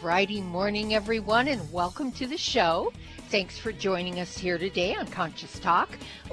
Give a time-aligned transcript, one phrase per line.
[0.00, 2.92] Friday morning, everyone, and welcome to the show.
[3.30, 5.88] Thanks for joining us here today on Conscious Talk,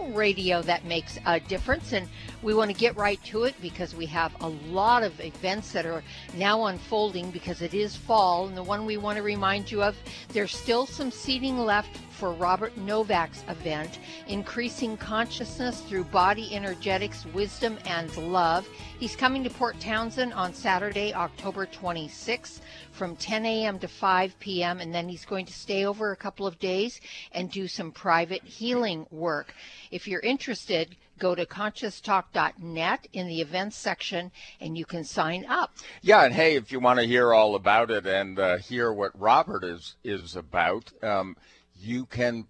[0.09, 1.93] radio that makes a difference.
[1.93, 2.09] And
[2.41, 5.85] we want to get right to it because we have a lot of events that
[5.85, 6.03] are
[6.35, 8.47] now unfolding because it is fall.
[8.47, 9.95] And the one we want to remind you of,
[10.29, 17.77] there's still some seating left for Robert Novak's event, Increasing Consciousness Through Body Energetics, Wisdom,
[17.85, 18.67] and Love.
[18.99, 23.79] He's coming to Port Townsend on Saturday, October 26th from 10 a.m.
[23.79, 24.79] to 5 p.m.
[24.79, 28.43] And then he's going to stay over a couple of days and do some private
[28.43, 29.53] healing work.
[29.91, 35.71] If you're interested, go to conscioustalk.net in the events section and you can sign up.
[36.01, 39.19] Yeah, and hey, if you want to hear all about it and uh, hear what
[39.19, 41.37] Robert is is about, um,
[41.83, 42.47] you can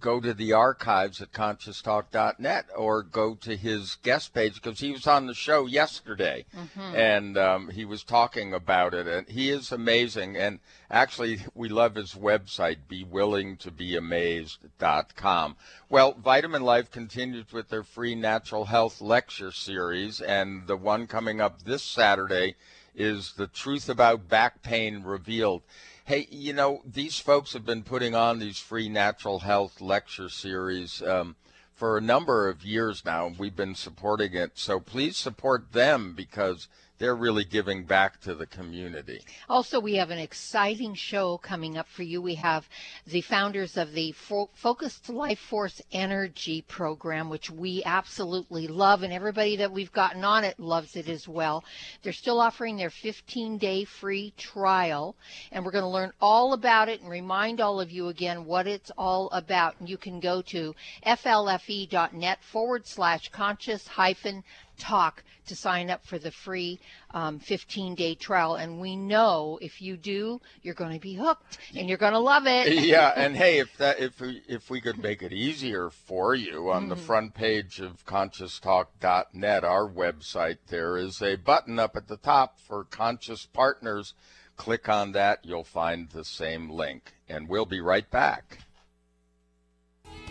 [0.00, 5.08] go to the archives at conscioustalk.net or go to his guest page because he was
[5.08, 6.44] on the show yesterday.
[6.56, 6.96] Mm-hmm.
[6.96, 10.36] and um, he was talking about it and he is amazing.
[10.36, 15.56] And actually we love his website bewillingtobeamazed.com
[15.88, 21.40] well vitamin life continues with their free natural health lecture series and the one coming
[21.40, 22.54] up this saturday
[22.98, 25.62] is the truth about back pain revealed
[26.08, 31.02] Hey, you know, these folks have been putting on these free natural health lecture series
[31.02, 31.36] um,
[31.74, 33.30] for a number of years now.
[33.38, 34.52] We've been supporting it.
[34.54, 36.66] So please support them because
[36.98, 39.20] they're really giving back to the community.
[39.48, 42.20] Also, we have an exciting show coming up for you.
[42.20, 42.68] We have
[43.06, 49.12] the founders of the Fo- Focused Life Force Energy program, which we absolutely love, and
[49.12, 51.64] everybody that we've gotten on it loves it as well.
[52.02, 55.16] They're still offering their 15 day free trial,
[55.52, 58.66] and we're going to learn all about it and remind all of you again what
[58.66, 59.76] it's all about.
[59.78, 60.74] And you can go to
[61.06, 64.42] flfe.net forward slash conscious hyphen
[64.78, 66.78] talk to sign up for the free
[67.12, 68.54] um, 15 day trial.
[68.54, 72.18] And we know if you do, you're going to be hooked and you're going to
[72.18, 72.72] love it.
[72.84, 73.12] yeah.
[73.16, 76.82] And hey, if that, if we, if we could make it easier for you on
[76.82, 76.90] mm-hmm.
[76.90, 82.58] the front page of conscioustalk.net, our website, there is a button up at the top
[82.60, 84.14] for conscious partners.
[84.56, 85.40] Click on that.
[85.44, 87.14] You'll find the same link.
[87.28, 88.58] And we'll be right back.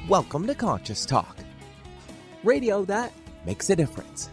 [0.08, 1.36] Welcome to Conscious Talk,
[2.44, 3.12] radio that
[3.46, 4.30] makes a difference.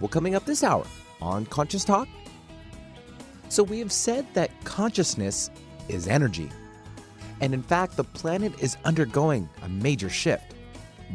[0.00, 0.84] Well, coming up this hour
[1.20, 2.08] on Conscious Talk.
[3.48, 5.50] So, we have said that consciousness
[5.88, 6.50] is energy.
[7.40, 10.54] And in fact, the planet is undergoing a major shift,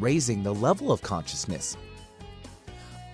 [0.00, 1.76] raising the level of consciousness.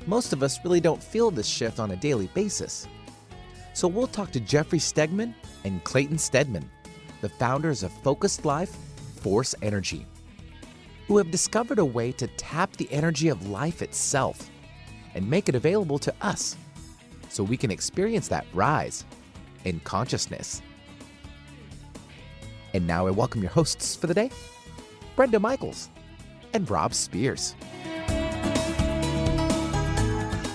[0.07, 2.89] Most of us really don't feel this shift on a daily basis.
[3.75, 6.69] So, we'll talk to Jeffrey Stegman and Clayton Stedmann,
[7.21, 8.75] the founders of Focused Life
[9.21, 10.07] Force Energy,
[11.07, 14.51] who have discovered a way to tap the energy of life itself
[15.15, 16.57] and make it available to us
[17.29, 19.05] so we can experience that rise
[19.65, 20.63] in consciousness.
[22.75, 24.31] And now I welcome your hosts for the day,
[25.17, 25.89] Brenda Michaels
[26.53, 27.55] and Rob Spears.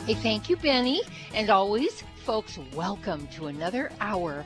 [0.05, 1.01] Hey, thank you, Benny.
[1.33, 4.45] And always, folks, welcome to another hour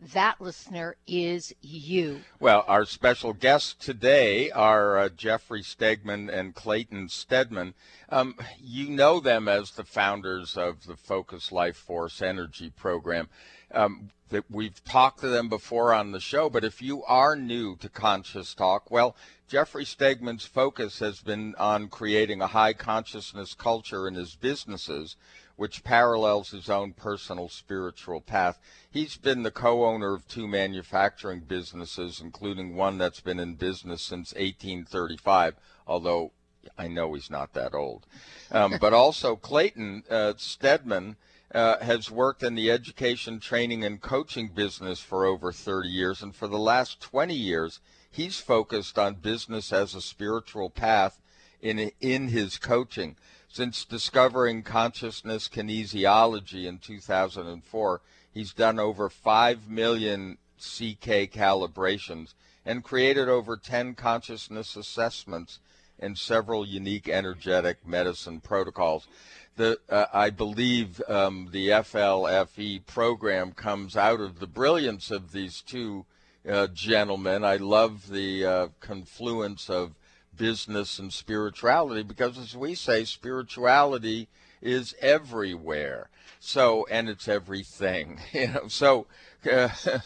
[0.00, 2.20] that listener is you.
[2.38, 7.74] Well, our special guests today are uh, Jeffrey Stegman and Clayton Stedmann.
[8.08, 13.28] Um, you know them as the founders of the Focus Life Force Energy Program.
[13.72, 17.76] Um, that we've talked to them before on the show, but if you are new
[17.76, 19.16] to Conscious Talk, well,
[19.48, 25.16] Jeffrey Stegman's focus has been on creating a high consciousness culture in his businesses
[25.60, 28.58] which parallels his own personal spiritual path.
[28.90, 34.00] He's been the co owner of two manufacturing businesses, including one that's been in business
[34.00, 36.32] since 1835, although
[36.78, 38.06] I know he's not that old.
[38.50, 41.16] Um, but also, Clayton uh, Stedmann.
[41.52, 46.32] Uh, has worked in the education, training, and coaching business for over 30 years, and
[46.32, 51.20] for the last 20 years, he's focused on business as a spiritual path
[51.60, 53.16] in in his coaching.
[53.52, 58.00] Since discovering consciousness kinesiology in 2004,
[58.32, 65.58] he's done over 5 million CK calibrations and created over 10 consciousness assessments
[65.98, 69.08] and several unique energetic medicine protocols.
[69.56, 75.60] The, uh, I believe um, the FLFE program comes out of the brilliance of these
[75.60, 76.06] two
[76.48, 77.44] uh, gentlemen.
[77.44, 79.96] I love the uh, confluence of
[80.40, 84.26] business and spirituality because, as we say, spirituality
[84.62, 86.08] is everywhere.
[86.40, 88.18] So, and it's everything.
[88.32, 89.06] You know, so,
[89.52, 89.68] uh,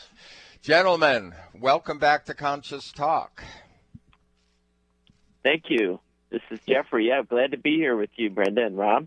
[0.63, 3.45] gentlemen, welcome back to Conscious Talk.
[5.45, 6.01] Thank you.
[6.31, 7.09] This is Jeffrey.
[7.09, 9.07] Yeah, glad to be here with you, Brenda and Rob.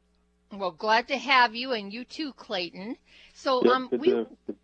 [0.54, 2.96] Well, glad to have you, and you too, Clayton.
[3.34, 4.14] So, yep, um, we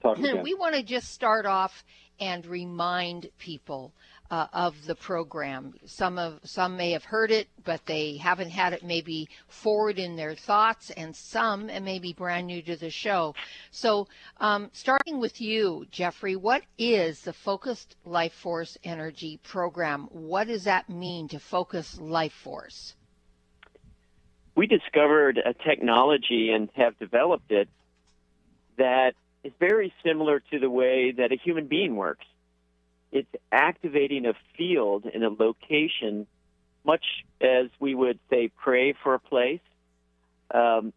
[0.41, 1.83] we want to just start off
[2.21, 3.93] and remind people
[4.33, 5.75] uh, of the program.
[5.85, 10.15] Some of some may have heard it, but they haven't had it maybe forward in
[10.15, 13.35] their thoughts, and some may be brand new to the show.
[13.69, 14.07] So,
[14.39, 20.07] um, starting with you, Jeffrey, what is the Focused Life Force Energy Program?
[20.11, 22.95] What does that mean to focus life force?
[24.55, 27.69] We discovered a technology and have developed it
[28.77, 29.13] that
[29.43, 32.25] is very similar to the way that a human being works
[33.13, 36.27] it's activating a field in a location,
[36.83, 37.05] much
[37.39, 39.61] as we would say pray for a place.
[40.51, 40.91] Um,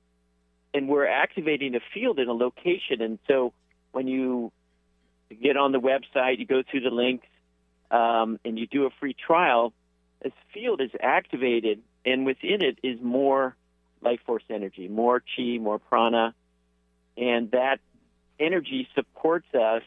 [0.73, 3.01] and we're activating a field in a location.
[3.01, 3.53] And so
[3.93, 4.51] when you
[5.43, 7.27] get on the website, you go through the links,
[7.91, 9.73] um, and you do a free trial,
[10.23, 13.55] this field is activated, and within it is more
[14.01, 16.35] life force energy, more chi, more prana,
[17.17, 17.79] and that
[18.41, 19.83] energy supports us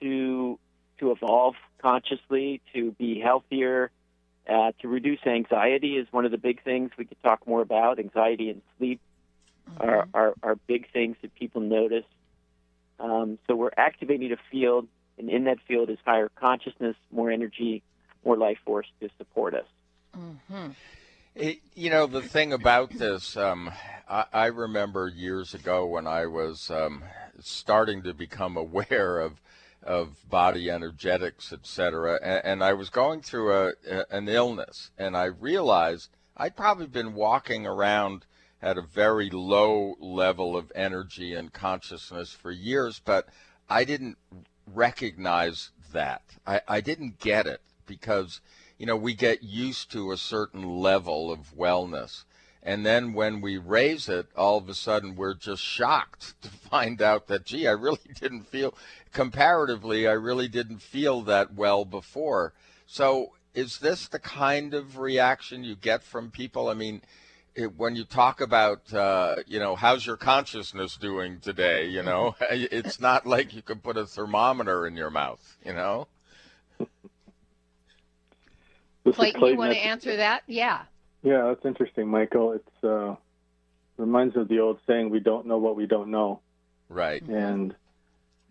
[0.00, 0.58] to
[1.00, 3.90] to evolve consciously, to be healthier,
[4.48, 7.98] uh, to reduce anxiety is one of the big things we could talk more about.
[7.98, 9.00] Anxiety and sleep
[9.68, 9.82] mm-hmm.
[9.82, 12.04] are, are, are, big things that people notice.
[12.98, 14.88] Um, so we're activating a field,
[15.18, 17.82] and in that field is higher consciousness, more energy,
[18.24, 19.66] more life force to support us.
[20.16, 20.70] Mm-hmm.
[21.34, 23.70] It, you know, the thing about this, um,
[24.08, 27.04] I, I, remember years ago when I was um,
[27.38, 29.40] starting to become aware of
[29.82, 32.18] of body energetics, etc.
[32.22, 36.86] And, and, I was going through a, a, an illness, and I realized I'd probably
[36.86, 38.26] been walking around
[38.62, 43.28] at a very low level of energy and consciousness for years, but
[43.68, 44.18] I didn't
[44.66, 46.22] recognize that.
[46.46, 48.40] I, I didn't get it because,
[48.78, 52.24] you know, we get used to a certain level of wellness.
[52.62, 57.00] And then when we raise it, all of a sudden we're just shocked to find
[57.00, 58.74] out that, gee, I really didn't feel,
[59.12, 62.52] comparatively, I really didn't feel that well before.
[62.86, 66.68] So is this the kind of reaction you get from people?
[66.68, 67.02] I mean,
[67.54, 72.36] it, when you talk about, uh, you know, how's your consciousness doing today, you know,
[72.50, 76.06] it's not like you can put a thermometer in your mouth, you know?
[79.12, 80.42] Clayton, you want to answer that?
[80.46, 80.82] Yeah.
[81.22, 82.52] Yeah, that's interesting, Michael.
[82.52, 83.16] It uh,
[83.96, 86.40] reminds me of the old saying, "We don't know what we don't know."
[86.88, 87.22] Right.
[87.22, 87.74] And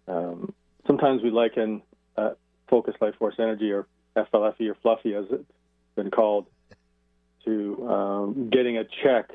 [0.07, 0.54] um,
[0.86, 1.81] sometimes we liken
[2.16, 2.31] uh,
[2.69, 5.51] focus life force energy, or FLFE, or fluffy, as it's
[5.95, 6.45] been called,
[7.46, 9.32] to um, getting a check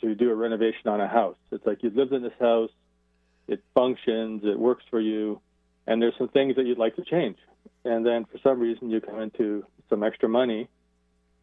[0.00, 1.36] to do a renovation on a house.
[1.50, 2.70] It's like you've lived in this house,
[3.48, 5.40] it functions, it works for you,
[5.86, 7.38] and there's some things that you'd like to change.
[7.84, 10.68] And then for some reason you come into some extra money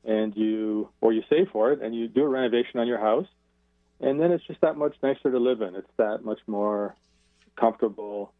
[0.04, 3.28] and you or you save for it and you do a renovation on your house
[4.02, 5.76] and then it's just that much nicer to live in.
[5.76, 6.96] It's that much more
[7.56, 8.34] comfortable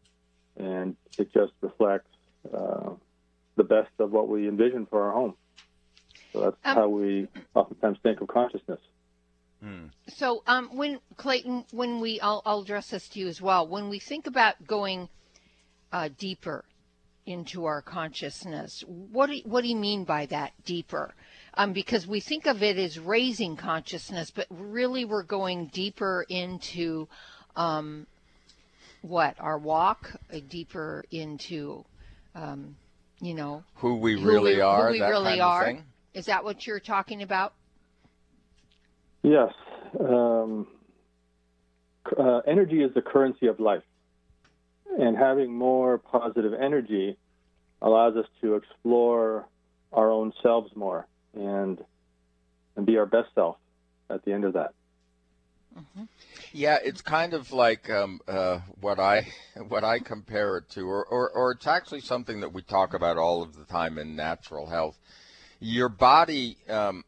[0.56, 2.10] and it just reflects
[2.52, 2.90] uh,
[3.56, 5.34] the best of what we envision for our home.
[6.32, 8.80] So that's um, how we oftentimes think of consciousness.
[9.62, 9.86] Hmm.
[10.08, 13.64] so um, when clayton when we I'll, I'll, address this to you as well.
[13.68, 15.08] When we think about going
[15.92, 16.64] uh, deeper
[17.26, 21.14] into our consciousness what do, what do you mean by that deeper
[21.54, 27.08] um, because we think of it as raising consciousness, but really we're going deeper into
[27.56, 28.06] um,
[29.02, 31.84] what our walk, uh, deeper into,
[32.34, 32.76] um,
[33.20, 34.86] you know, who we who really we, are.
[34.86, 35.78] Who we really are.
[36.14, 37.54] Is that what you're talking about?
[39.22, 39.52] Yes.
[40.00, 40.66] Um,
[42.18, 43.82] uh, energy is the currency of life,
[44.98, 47.16] and having more positive energy
[47.82, 49.46] allows us to explore
[49.92, 51.82] our own selves more and
[52.76, 53.56] and be our best self
[54.10, 54.72] at the end of that.
[55.76, 56.04] Mm-hmm.
[56.52, 59.28] Yeah, it's kind of like um, uh, what I
[59.68, 63.16] what I compare it to, or, or or it's actually something that we talk about
[63.16, 64.98] all of the time in natural health.
[65.60, 67.04] Your body um,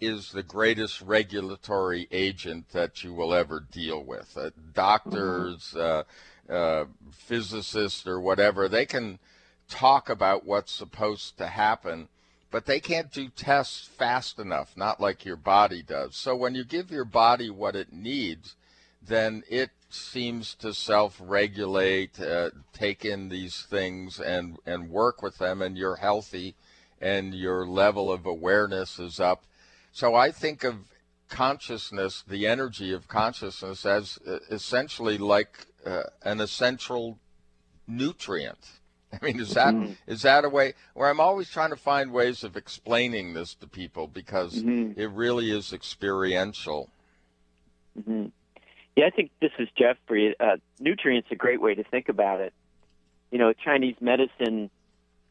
[0.00, 4.36] is the greatest regulatory agent that you will ever deal with.
[4.36, 6.02] Uh, doctors, uh,
[6.48, 9.18] uh, physicists, or whatever, they can
[9.68, 12.08] talk about what's supposed to happen,
[12.50, 16.16] but they can't do tests fast enough, not like your body does.
[16.16, 18.56] So when you give your body what it needs,
[19.06, 25.62] then it seems to self-regulate, uh, take in these things and and work with them,
[25.62, 26.54] and you're healthy,
[27.00, 29.44] and your level of awareness is up.
[29.92, 30.76] So I think of
[31.28, 37.18] consciousness, the energy of consciousness, as uh, essentially like uh, an essential
[37.86, 38.79] nutrient.
[39.22, 39.92] I mean, is that mm-hmm.
[40.06, 43.66] is that a way where I'm always trying to find ways of explaining this to
[43.66, 44.98] people because mm-hmm.
[45.00, 46.88] it really is experiential.
[47.98, 48.26] Mm-hmm.
[48.96, 50.34] Yeah, I think this is Jeffrey.
[50.38, 52.52] Uh, nutrients a great way to think about it.
[53.30, 54.70] You know, Chinese medicine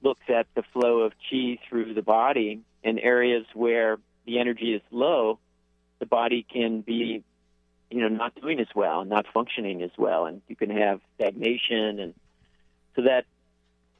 [0.01, 4.81] looks at the flow of qi through the body in areas where the energy is
[4.91, 5.39] low,
[5.99, 7.23] the body can be,
[7.89, 11.99] you know, not doing as well, not functioning as well, and you can have stagnation,
[11.99, 12.13] and
[12.95, 13.25] so that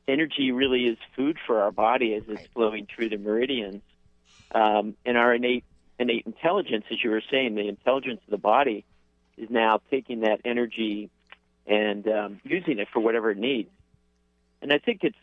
[0.10, 3.82] energy really is food for our body as it's flowing through the meridians,
[4.54, 5.63] um, and our innate
[6.00, 8.86] innate intelligence, as you were saying, the intelligence of the body
[9.38, 11.10] is now taking that energy
[11.68, 13.70] and um, using it for whatever it needs.
[14.62, 15.18] And I think it's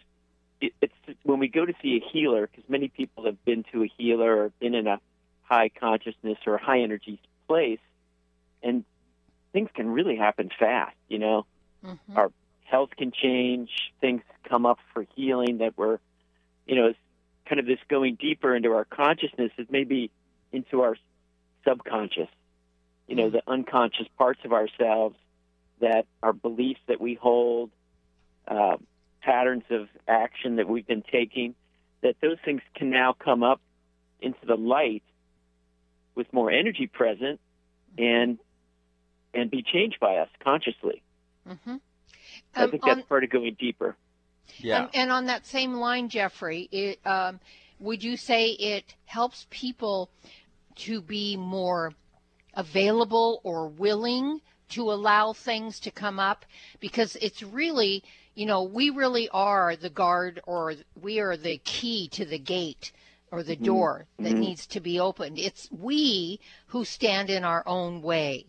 [0.60, 3.82] it, it's when we go to see a healer, because many people have been to
[3.82, 5.00] a healer or been in a
[5.42, 7.80] high consciousness or high energy place,
[8.62, 8.84] and
[9.52, 10.96] things can really happen fast.
[11.08, 11.46] You know,
[11.84, 12.16] mm-hmm.
[12.16, 12.30] our
[12.68, 13.70] health can change,
[14.00, 15.98] things come up for healing that we're,
[16.66, 16.92] you know,
[17.48, 20.10] kind of this going deeper into our consciousness is maybe
[20.52, 20.96] into our
[21.64, 22.28] subconscious
[23.06, 25.16] you know, the unconscious parts of ourselves
[25.80, 27.70] that are beliefs that we hold,
[28.48, 28.76] uh,
[29.20, 31.54] patterns of action that we've been taking,
[32.02, 33.60] that those things can now come up
[34.20, 35.02] into the light
[36.14, 37.40] with more energy present
[37.98, 38.38] and
[39.34, 41.02] and be changed by us consciously.
[41.46, 41.76] Mm-hmm.
[42.56, 43.96] Um, I think that's on, part of going deeper.
[44.58, 44.84] Yeah.
[44.84, 47.40] Um, and on that same line, Jeffrey, it, um,
[47.78, 50.10] would you say it helps people
[50.76, 51.92] to be more
[52.54, 56.44] available or willing to allow things to come up
[56.80, 58.02] because it's really,
[58.34, 62.92] you know, we really are the guard or we are the key to the gate
[63.30, 63.64] or the mm-hmm.
[63.64, 64.40] door that mm-hmm.
[64.40, 65.38] needs to be opened.
[65.38, 68.46] It's we who stand in our own way.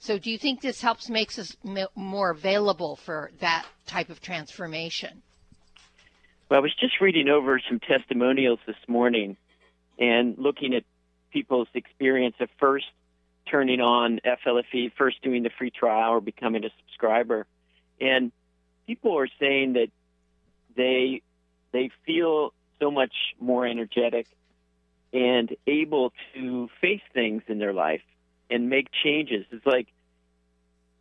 [0.00, 1.54] So do you think this helps makes us
[1.94, 5.22] more available for that type of transformation?
[6.48, 9.36] Well, I was just reading over some testimonials this morning
[9.98, 10.84] and looking at
[11.30, 12.86] people's experience of first
[13.46, 17.46] turning on FLFE, first doing the free trial or becoming a subscriber.
[18.00, 18.32] And
[18.86, 19.88] people are saying that
[20.76, 21.20] they
[21.72, 24.26] they feel so much more energetic
[25.12, 28.00] and able to face things in their life
[28.50, 29.46] and make changes.
[29.50, 29.88] It's like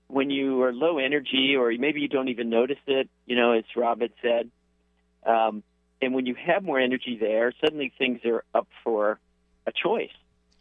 [0.07, 3.63] when you are low energy or maybe you don't even notice it, you know, as
[3.75, 4.49] Rob had said.
[5.25, 5.63] Um,
[6.01, 9.19] and when you have more energy there, suddenly things are up for
[9.67, 10.09] a choice.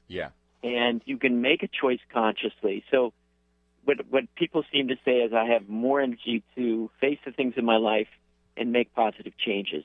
[0.08, 0.30] Yeah
[0.62, 2.84] and you can make a choice consciously.
[2.90, 3.12] So,
[3.84, 7.54] what what people seem to say is, I have more energy to face the things
[7.56, 8.08] in my life
[8.56, 9.84] and make positive changes.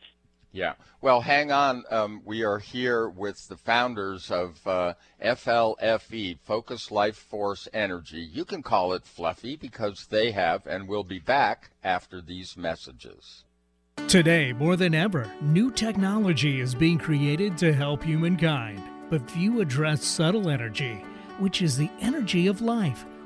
[0.53, 0.73] Yeah.
[1.01, 1.83] Well, hang on.
[1.89, 8.21] Um, we are here with the founders of uh, FLFE, Focus Life Force Energy.
[8.21, 13.43] You can call it Fluffy because they have, and we'll be back after these messages.
[14.07, 18.81] Today, more than ever, new technology is being created to help humankind
[19.13, 20.95] but few address subtle energy,
[21.37, 23.05] which is the energy of life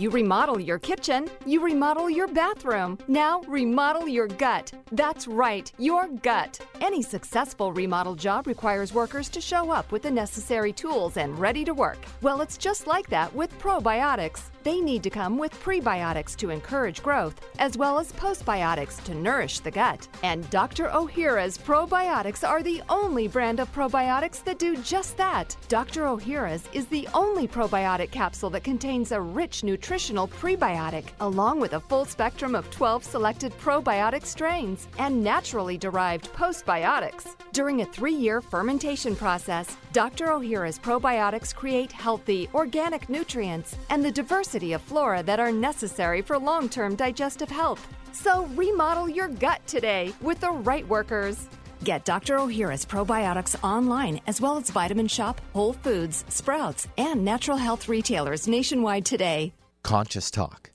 [0.00, 2.96] You remodel your kitchen, you remodel your bathroom.
[3.06, 4.72] Now remodel your gut.
[4.92, 6.58] That's right, your gut.
[6.80, 11.66] Any successful remodel job requires workers to show up with the necessary tools and ready
[11.66, 11.98] to work.
[12.22, 14.49] Well, it's just like that with probiotics.
[14.62, 19.60] They need to come with prebiotics to encourage growth, as well as postbiotics to nourish
[19.60, 20.06] the gut.
[20.22, 20.88] And Dr.
[20.88, 25.56] Ohhira's probiotics are the only brand of probiotics that do just that.
[25.68, 26.02] Dr.
[26.02, 31.80] Ohhira's is the only probiotic capsule that contains a rich nutritional prebiotic, along with a
[31.80, 37.34] full spectrum of 12 selected probiotic strains and naturally derived postbiotics.
[37.52, 40.26] During a three year fermentation process, Dr.
[40.26, 44.12] Ohhira's probiotics create healthy, organic nutrients and the
[44.50, 47.86] diversity of flora that are necessary for long term digestive health.
[48.12, 51.48] So remodel your gut today with the right workers.
[51.84, 52.36] Get Dr.
[52.38, 58.48] Ohhira's probiotics online as well as Vitamin Shoppe, Whole Foods, Sprouts, and natural health retailers
[58.48, 59.52] nationwide today.
[59.82, 60.72] Conscious Talk,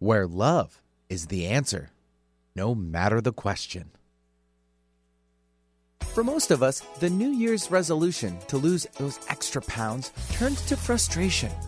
[0.00, 1.90] where love is the answer,
[2.56, 3.90] no matter the question.
[6.14, 10.76] For most of us, the New Year's resolution to lose those extra pounds turns to
[10.76, 11.52] frustration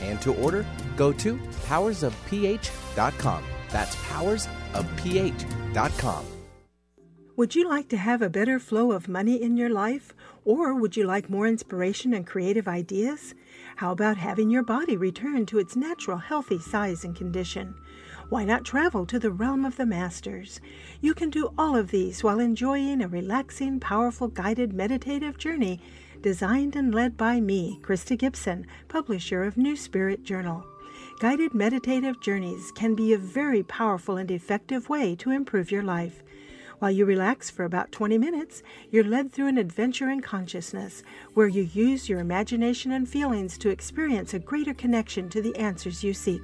[0.00, 0.64] and to order,
[0.96, 1.36] go to
[1.66, 3.44] powersofph.com.
[3.70, 6.24] That's powersofph.com.
[7.36, 10.14] Would you like to have a better flow of money in your life?
[10.44, 13.34] Or would you like more inspiration and creative ideas?
[13.74, 17.74] How about having your body return to its natural healthy size and condition?
[18.28, 20.60] Why not travel to the realm of the masters?
[21.00, 25.80] You can do all of these while enjoying a relaxing, powerful, guided meditative journey
[26.24, 30.64] designed and led by me, Krista Gibson, publisher of New Spirit Journal.
[31.20, 36.22] Guided meditative journeys can be a very powerful and effective way to improve your life.
[36.78, 41.02] While you relax for about 20 minutes, you're led through an adventure in consciousness
[41.34, 46.02] where you use your imagination and feelings to experience a greater connection to the answers
[46.02, 46.40] you seek.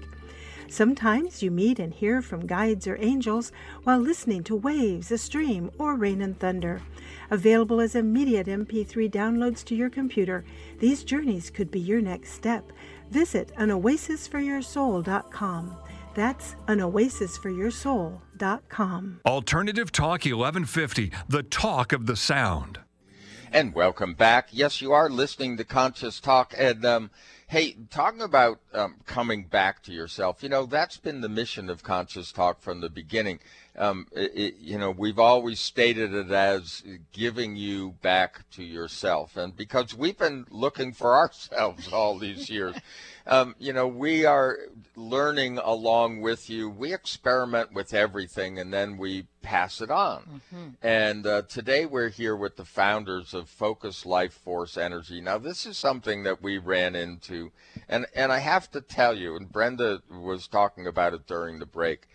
[0.68, 3.50] Sometimes you meet and hear from guides or angels
[3.84, 6.82] while listening to waves, a stream, or rain and thunder.
[7.30, 10.44] Available as immediate MP3 downloads to your computer,
[10.78, 12.72] these journeys could be your next step.
[13.10, 15.76] Visit anoasisforyoursoul.com.
[16.14, 19.20] That's anoasisforyoursoul.com.
[19.24, 22.80] Alternative Talk 1150, the talk of the sound.
[23.52, 24.50] And welcome back.
[24.52, 26.54] Yes, you are listening to Conscious Talk.
[26.56, 27.10] And um,
[27.48, 31.82] hey, talking about um, coming back to yourself, you know, that's been the mission of
[31.82, 33.40] Conscious Talk from the beginning.
[33.80, 39.38] Um, it, it, you know, we've always stated it as giving you back to yourself.
[39.38, 42.76] And because we've been looking for ourselves all these years,
[43.26, 44.58] um, you know, we are
[44.96, 46.68] learning along with you.
[46.68, 50.42] We experiment with everything and then we pass it on.
[50.52, 50.68] Mm-hmm.
[50.82, 55.22] And uh, today we're here with the founders of Focus Life Force Energy.
[55.22, 57.50] Now, this is something that we ran into,
[57.88, 61.66] and, and I have to tell you, and Brenda was talking about it during the
[61.66, 62.08] break.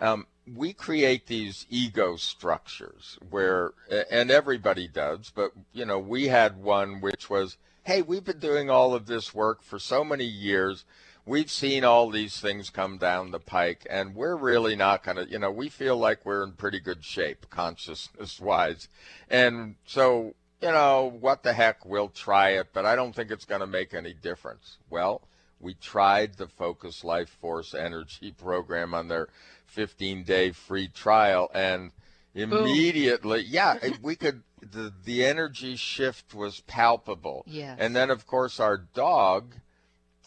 [0.00, 3.72] Um, we create these ego structures where,
[4.10, 8.68] and everybody does, but you know, we had one which was, hey, we've been doing
[8.68, 10.84] all of this work for so many years.
[11.24, 15.28] We've seen all these things come down the pike, and we're really not going to,
[15.30, 18.88] you know, we feel like we're in pretty good shape, consciousness wise.
[19.28, 23.44] And so, you know, what the heck, we'll try it, but I don't think it's
[23.44, 24.78] going to make any difference.
[24.88, 25.22] Well,
[25.60, 29.28] we tried the Focus Life Force Energy program on their
[29.68, 31.92] 15 day free trial, and
[32.34, 33.50] immediately, Boom.
[33.52, 37.44] yeah, we could the the energy shift was palpable.
[37.46, 39.54] yeah And then of course our dog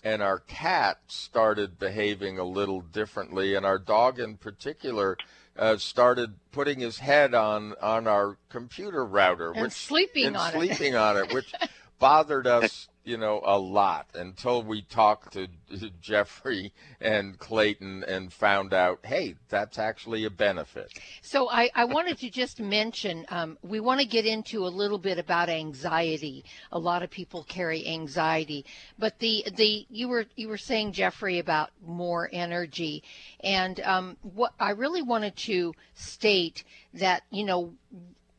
[0.04, 5.18] and our cat started behaving a little differently and our dog in particular
[5.58, 10.52] uh, started putting his head on on our computer router and which sleeping and on
[10.54, 10.98] sleeping it.
[10.98, 11.52] on it which
[12.00, 15.48] bothered us you know, a lot until we talked to
[16.02, 20.92] Jeffrey and Clayton and found out, hey, that's actually a benefit.
[21.22, 25.00] So I, I wanted to just mention um, we want to get into a little
[25.00, 26.46] bit about anxiety.
[26.72, 28.66] A lot of people carry anxiety,
[29.00, 33.04] but the the you were you were saying Jeffrey about more energy,
[33.40, 37.74] and um, what I really wanted to state that you know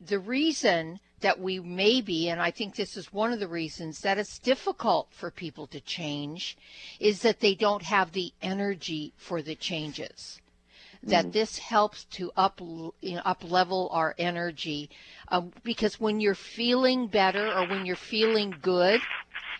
[0.05, 4.01] the reason that we may be, and I think this is one of the reasons
[4.01, 6.57] that it's difficult for people to change,
[6.99, 10.41] is that they don't have the energy for the changes.
[10.97, 11.09] Mm-hmm.
[11.09, 14.89] That this helps to up you know, up level our energy,
[15.29, 19.01] um, because when you're feeling better or when you're feeling good,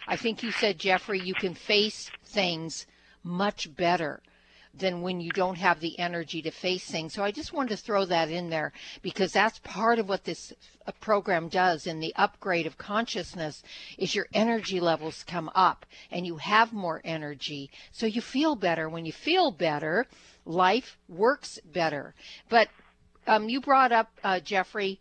[0.05, 2.85] I think you said Jeffrey, you can face things
[3.23, 4.21] much better
[4.73, 7.13] than when you don't have the energy to face things.
[7.13, 10.51] So I just wanted to throw that in there because that's part of what this
[10.87, 13.61] uh, program does in the upgrade of consciousness
[13.97, 17.69] is your energy levels come up and you have more energy.
[17.91, 18.89] So you feel better.
[18.89, 20.07] When you feel better,
[20.43, 22.15] life works better.
[22.49, 22.69] But
[23.27, 24.99] um, you brought up, uh, Jeffrey,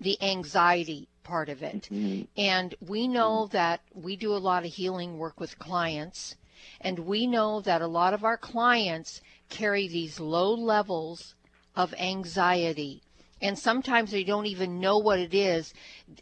[0.00, 1.88] the anxiety part of it.
[1.92, 2.22] Mm-hmm.
[2.36, 6.36] And we know that we do a lot of healing work with clients
[6.80, 11.34] and we know that a lot of our clients carry these low levels
[11.76, 13.02] of anxiety.
[13.40, 15.74] And sometimes they don't even know what it is.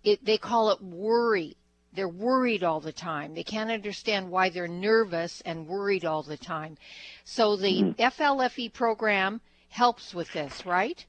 [0.02, 1.56] It, they call it worry.
[1.92, 3.34] They're worried all the time.
[3.34, 6.78] They can't understand why they're nervous and worried all the time.
[7.24, 8.00] So the mm-hmm.
[8.00, 11.04] FLFE program helps with this, right?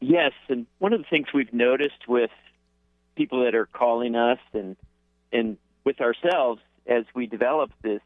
[0.00, 2.30] Yes, and one of the things we've noticed with
[3.16, 4.76] people that are calling us and
[5.32, 8.00] and with ourselves as we develop this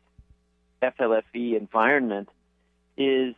[0.82, 2.28] FLFE environment
[2.96, 3.34] is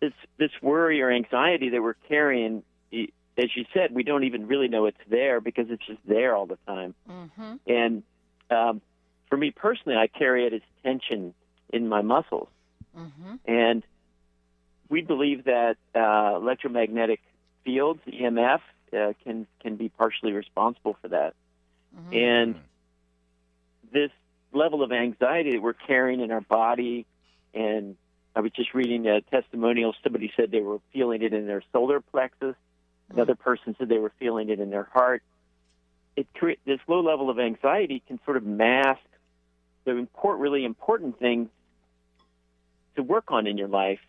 [0.00, 2.62] this this worry or anxiety that we're carrying.
[2.92, 6.46] As you said, we don't even really know it's there because it's just there all
[6.46, 6.94] the time.
[7.08, 7.54] Mm-hmm.
[7.68, 8.02] And
[8.50, 8.80] um,
[9.28, 11.34] for me personally, I carry it as tension
[11.72, 12.48] in my muscles.
[12.96, 13.34] Mm-hmm.
[13.44, 13.84] And
[14.88, 17.20] we believe that uh, electromagnetic
[17.64, 18.60] fields, EMF,
[18.92, 21.34] uh, can can be partially responsible for that.
[21.96, 22.14] Mm-hmm.
[22.14, 22.54] And
[23.92, 24.10] this
[24.52, 27.06] level of anxiety that we're carrying in our body.
[27.54, 27.96] And
[28.34, 29.94] I was just reading a testimonial.
[30.02, 32.54] Somebody said they were feeling it in their solar plexus.
[33.10, 35.22] Another person said they were feeling it in their heart.
[36.16, 39.00] It cre- this low level of anxiety can sort of mask
[39.84, 41.48] the important, really important things
[42.96, 44.00] to work on in your life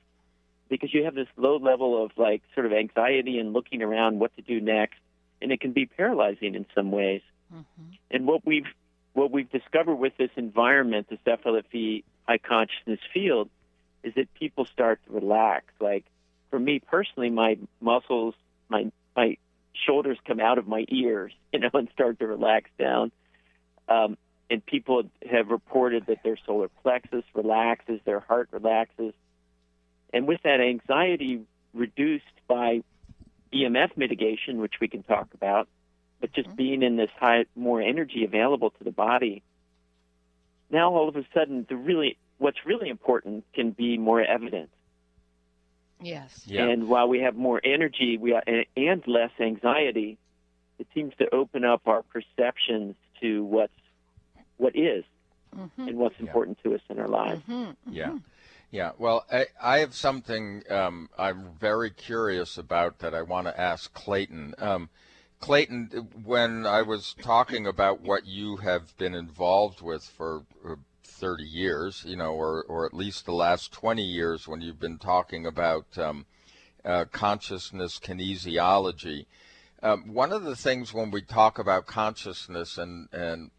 [0.68, 4.36] because you have this low level of like sort of anxiety and looking around what
[4.36, 5.00] to do next,
[5.42, 7.22] and it can be paralyzing in some ways.
[7.54, 7.92] Mm-hmm.
[8.12, 8.68] And what we've
[9.14, 13.50] what we've discovered with this environment, this FLFE high consciousness field,
[14.04, 15.66] is that people start to relax.
[15.80, 16.06] Like
[16.50, 18.36] for me personally, my muscles,
[18.70, 19.38] my my
[19.86, 23.12] shoulders come out of my ears, you know, and start to relax down.
[23.88, 24.18] Um,
[24.52, 29.14] and people have reported that their solar plexus relaxes, their heart relaxes,
[30.12, 31.42] and with that anxiety
[31.74, 32.82] reduced by
[33.54, 35.68] EMF mitigation, which we can talk about,
[36.20, 36.56] but just mm-hmm.
[36.56, 39.44] being in this high, more energy available to the body.
[40.70, 44.70] Now, all of a sudden, the really what's really important can be more evident.
[46.02, 46.44] Yes.
[46.46, 46.68] Yeah.
[46.68, 48.44] And while we have more energy, we are,
[48.78, 50.18] and less anxiety,
[50.78, 53.74] it seems to open up our perceptions to what's
[54.58, 55.04] what is
[55.56, 55.88] mm-hmm.
[55.88, 56.72] and what's important yeah.
[56.72, 57.42] to us in our lives.
[57.44, 57.54] Mm-hmm.
[57.54, 57.94] mm-hmm.
[57.94, 58.18] Yeah.
[58.72, 63.60] Yeah, well, I, I have something um, I'm very curious about that I want to
[63.60, 64.54] ask Clayton.
[64.60, 64.90] Um,
[65.40, 71.44] Clayton, when I was talking about what you have been involved with for uh, 30
[71.44, 75.46] years, you know, or, or at least the last 20 years when you've been talking
[75.46, 76.26] about um,
[76.84, 79.26] uh, consciousness kinesiology,
[79.82, 83.52] um, one of the things when we talk about consciousness and, and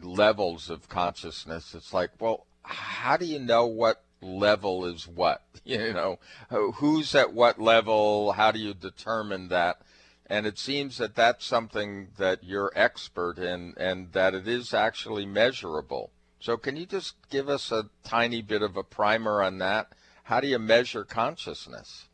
[0.00, 5.42] levels of consciousness, it's like, well, how do you know what level is what?
[5.64, 8.30] You know, who's at what level?
[8.30, 9.80] How do you determine that?
[10.28, 15.24] And it seems that that's something that you're expert in and that it is actually
[15.24, 16.10] measurable.
[16.40, 19.92] So, can you just give us a tiny bit of a primer on that?
[20.24, 22.06] How do you measure consciousness?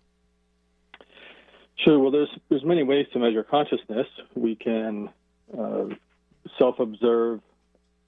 [1.77, 1.99] Sure.
[1.99, 4.07] Well, there's there's many ways to measure consciousness.
[4.35, 5.09] We can
[5.57, 5.87] uh,
[6.59, 7.41] self-observe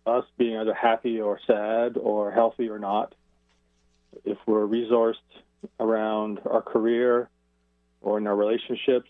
[0.06, 3.14] us being either happy or sad or healthy or not.
[4.24, 5.14] If we're resourced
[5.80, 7.28] around our career
[8.00, 9.08] or in our relationships,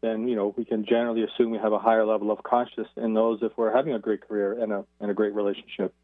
[0.00, 3.14] then you know we can generally assume we have a higher level of consciousness in
[3.14, 5.94] those if we're having a great career and a and a great relationship.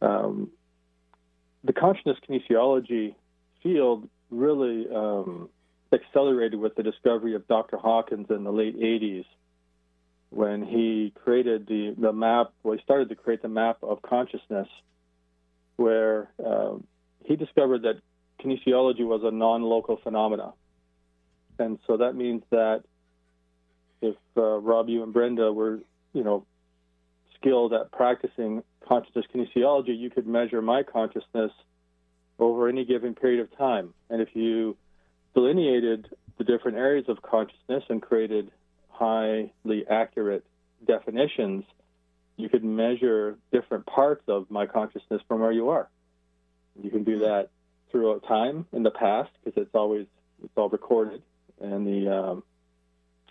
[0.00, 0.50] Um,
[1.64, 3.14] the consciousness kinesiology
[3.62, 5.48] field really um,
[5.92, 7.76] accelerated with the discovery of Dr.
[7.76, 9.24] Hawkins in the late 80s.
[10.30, 14.68] when he created the, the map, well, he started to create the map of consciousness,
[15.76, 16.74] where uh,
[17.24, 18.00] he discovered that
[18.42, 20.52] kinesiology was a non local phenomena.
[21.58, 22.82] And so that means that
[24.00, 25.80] if uh, Rob, you and Brenda were,
[26.12, 26.44] you know,
[27.38, 31.52] skilled at practicing consciousness kinesiology, you could measure my consciousness
[32.38, 33.94] over any given period of time.
[34.10, 34.76] And if you
[35.34, 38.50] delineated the different areas of consciousness and created
[38.90, 40.44] highly accurate
[40.86, 41.64] definitions,
[42.36, 45.88] you could measure different parts of my consciousness from where you are.
[46.82, 47.50] You can do that
[47.90, 50.06] throughout time in the past because it's always
[50.42, 51.22] it's all recorded
[51.60, 52.42] and the um,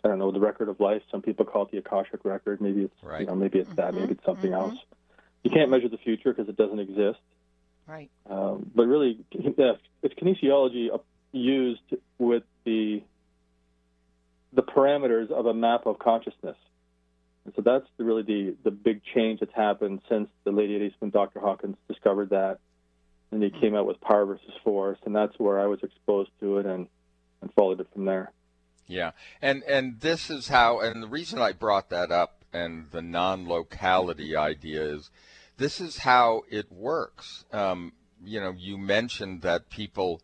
[0.04, 1.02] I don't know the record of life.
[1.12, 2.62] Some people call it the akashic record.
[2.62, 3.22] Maybe it's right.
[3.22, 3.92] you know maybe it's that.
[3.92, 4.00] Mm-hmm.
[4.02, 4.72] Maybe it's something Mm-hmm.
[4.72, 4.80] else.
[5.44, 7.20] You can't measure the future because it doesn't exist.
[7.88, 8.12] Right.
[8.30, 10.90] Um, but really, yeah, it's kinesiology
[11.32, 11.82] used
[12.20, 13.02] with the
[14.54, 16.58] the parameters of a map of consciousness.
[17.46, 20.94] And so that's the, really the, the big change that's happened since the late 80s
[21.00, 21.40] when Dr.
[21.40, 22.60] Hawkins discovered that.
[23.32, 26.58] And he came out with power versus force, and that's where I was exposed to
[26.58, 26.88] it and,
[27.42, 28.32] and followed it from there.
[28.88, 33.02] Yeah, and and this is how, and the reason I brought that up and the
[33.02, 35.10] non-locality idea is,
[35.58, 37.46] this is how it works.
[37.54, 40.22] Um, you know, you mentioned that people,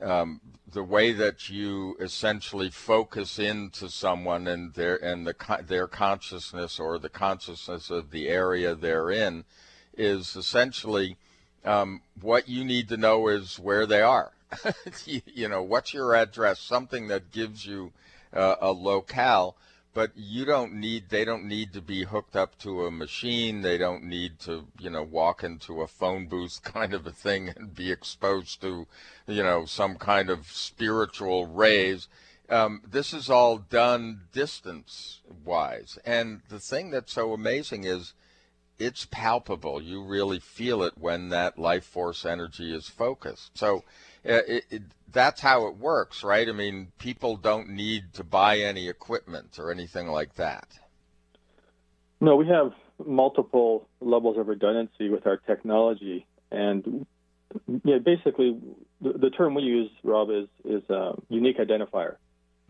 [0.00, 0.40] um,
[0.72, 5.34] the way that you essentially focus into someone and their and the
[5.66, 9.44] their consciousness or the consciousness of the area they're in,
[9.96, 11.16] is essentially
[11.64, 14.32] um, what you need to know is where they are.
[15.04, 16.60] you, you know, what's your address?
[16.60, 17.92] Something that gives you
[18.32, 19.56] uh, a locale,
[19.94, 21.08] but you don't need.
[21.08, 23.62] They don't need to be hooked up to a machine.
[23.62, 27.48] They don't need to, you know, walk into a phone booth kind of a thing
[27.48, 28.86] and be exposed to,
[29.26, 32.08] you know, some kind of spiritual rays.
[32.48, 38.14] Um, this is all done distance wise, and the thing that's so amazing is
[38.78, 39.82] it's palpable.
[39.82, 43.56] You really feel it when that life force energy is focused.
[43.56, 43.84] So
[44.28, 46.48] it, it, that's how it works, right?
[46.48, 50.68] I mean, people don't need to buy any equipment or anything like that.
[52.20, 52.72] No, we have
[53.04, 57.06] multiple levels of redundancy with our technology, and
[57.84, 58.58] yeah, basically,
[59.00, 62.16] the, the term we use, Rob, is is a unique identifier.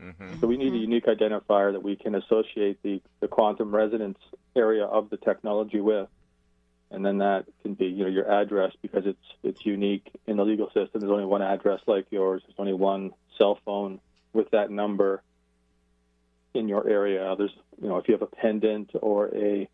[0.00, 0.40] Mm-hmm.
[0.40, 4.18] So we need a unique identifier that we can associate the, the quantum resonance
[4.54, 6.08] area of the technology with,
[6.90, 10.44] and then that can be you know your address because it's it's unique in the
[10.44, 11.00] legal system.
[11.00, 12.42] There's only one address like yours.
[12.46, 14.00] There's only one cell phone
[14.32, 15.22] with that number
[16.54, 17.34] in your area.
[17.36, 19.68] There's you know if you have a pendant or a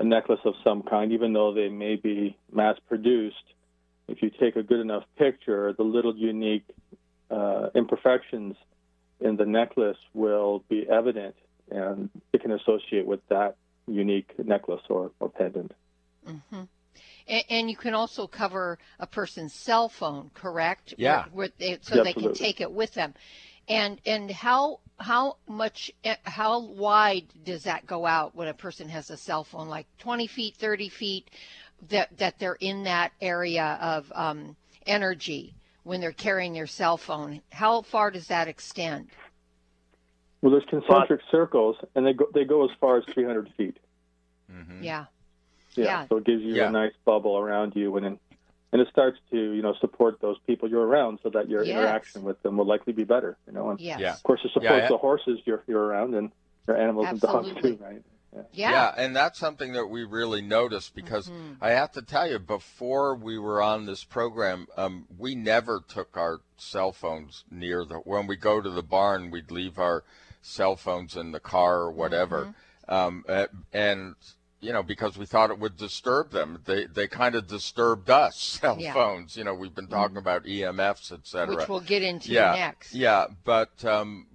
[0.00, 3.36] a necklace of some kind, even though they may be mass produced,
[4.08, 6.64] if you take a good enough picture, the little unique
[7.30, 8.56] uh, imperfections
[9.20, 11.36] in the necklace will be evident,
[11.70, 15.72] and it can associate with that unique necklace or, or pendant.
[16.26, 16.62] Mm-hmm.
[17.28, 20.94] And, and you can also cover a person's cell phone, correct?
[20.98, 21.24] Yeah.
[21.32, 23.14] Where, where they, so they can take it with them.
[23.68, 28.88] And and how how much eh, how wide does that go out when a person
[28.88, 29.68] has a cell phone?
[29.68, 31.30] Like 20 feet, 30 feet,
[31.88, 34.56] that that they're in that area of um,
[34.86, 35.54] energy
[35.84, 37.40] when they're carrying their cell phone.
[37.52, 39.08] How far does that extend?
[40.42, 43.78] Well, there's concentric circles, and they go they go as far as 300 feet.
[44.50, 44.82] Mm-hmm.
[44.82, 45.04] Yeah.
[45.74, 46.06] Yeah, Yeah.
[46.08, 46.68] so it gives you Yeah.
[46.68, 48.18] a nice bubble around you, and
[48.72, 51.76] and it starts to you know support those people you're around, so that your Yes.
[51.76, 53.36] interaction with them will likely be better.
[53.46, 53.98] You know, and Yes.
[54.00, 54.12] Yeah.
[54.14, 54.88] of course it supports Yeah, yeah.
[54.88, 56.30] the horses you're you're around and
[56.68, 58.02] your animals and dogs too, right?
[58.32, 58.42] Yeah.
[58.70, 58.94] Yeah.
[58.96, 61.56] and that's something that we really noticed because Mhm.
[61.60, 66.16] I have to tell you, before we were on this program, um, we never took
[66.16, 67.96] our cell phones near the.
[67.96, 70.04] When we go to the barn, we'd leave our
[70.42, 72.54] cell phones in the car or whatever,
[72.88, 74.14] um, uh, and
[74.60, 76.60] you know because we thought it would disturb them.
[76.64, 78.36] They they kind of disturbed us.
[78.60, 78.94] Cell Yeah.
[78.94, 81.56] phones, you know, we've been talking about EMFs, et cetera.
[81.56, 82.94] Which we'll get into yeah, next.
[82.94, 84.26] Yeah, but um,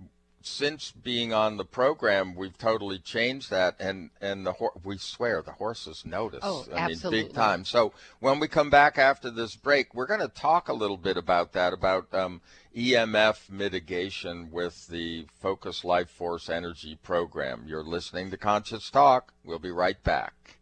[0.48, 5.42] since being on the program, we've totally changed that, and and the hor- we swear
[5.42, 6.42] the horses notice.
[6.44, 7.24] Oh, I mean, absolutely.
[7.24, 7.66] big time.
[7.66, 11.18] So when we come back after this break, we're going to talk a little bit
[11.18, 12.42] about that, about um,
[12.76, 17.64] EMF mitigation with the Focus Life Force Energy Program.
[17.68, 19.34] You're listening to Conscious Talk.
[19.44, 20.58] We'll be right back.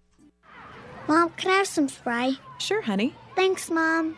[1.08, 2.38] Mom, can I have some spray?
[2.60, 3.14] Sure, honey.
[3.36, 4.18] Thanks, Mom.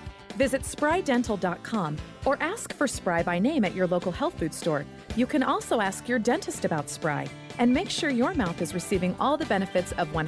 [0.41, 4.85] Visit sprydental.com or ask for Spry by name at your local health food store.
[5.15, 7.27] You can also ask your dentist about Spry
[7.59, 10.25] and make sure your mouth is receiving all the benefits of 100%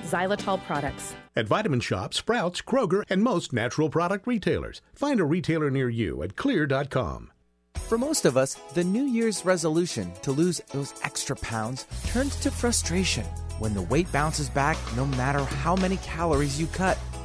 [0.00, 1.14] xylitol products.
[1.36, 4.82] At Vitamin Shoppe, Sprouts, Kroger, and most natural product retailers.
[4.94, 7.30] Find a retailer near you at xlear.com.
[7.88, 12.50] For most of us, the New Year's resolution to lose those extra pounds turns to
[12.50, 13.24] frustration
[13.60, 16.98] when the weight bounces back no matter how many calories you cut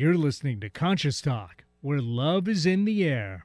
[0.00, 3.44] You're listening to Conscious Talk, where love is in the air.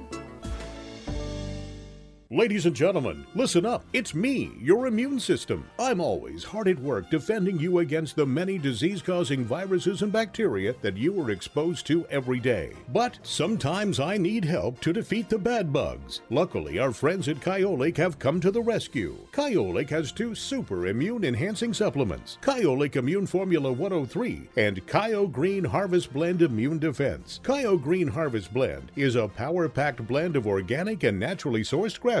[2.33, 3.83] Ladies and gentlemen, listen up.
[3.91, 5.69] It's me, your immune system.
[5.77, 10.73] I'm always hard at work defending you against the many disease causing viruses and bacteria
[10.81, 12.71] that you are exposed to every day.
[12.93, 16.21] But sometimes I need help to defeat the bad bugs.
[16.29, 19.17] Luckily, our friends at Kyolic have come to the rescue.
[19.33, 26.13] Kyolic has two super immune enhancing supplements Kyolic Immune Formula 103 and Kyo Green Harvest
[26.13, 27.41] Blend Immune Defense.
[27.43, 32.20] Kyo Green Harvest Blend is a power packed blend of organic and naturally sourced grass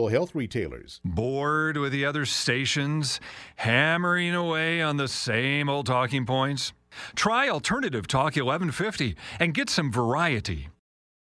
[0.00, 1.00] natural health retailers.
[1.04, 3.20] Bored with the other stations,
[3.56, 6.72] hammering away on the same old talking points?
[7.14, 10.68] Try Alternative Talk 1150 and get some variety.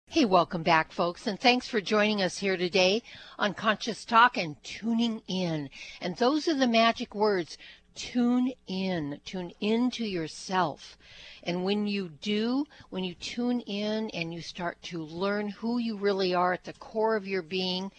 [0.06, 3.02] Hey, welcome back, folks, and thanks for joining us here today
[3.36, 5.70] on Conscious Talk and tuning in.
[6.00, 7.58] And those are the magic words
[7.96, 10.96] tune in, tune into yourself.
[11.42, 15.96] And when you do, when you tune in and you start to learn who you
[15.96, 17.90] really are at the core of your being,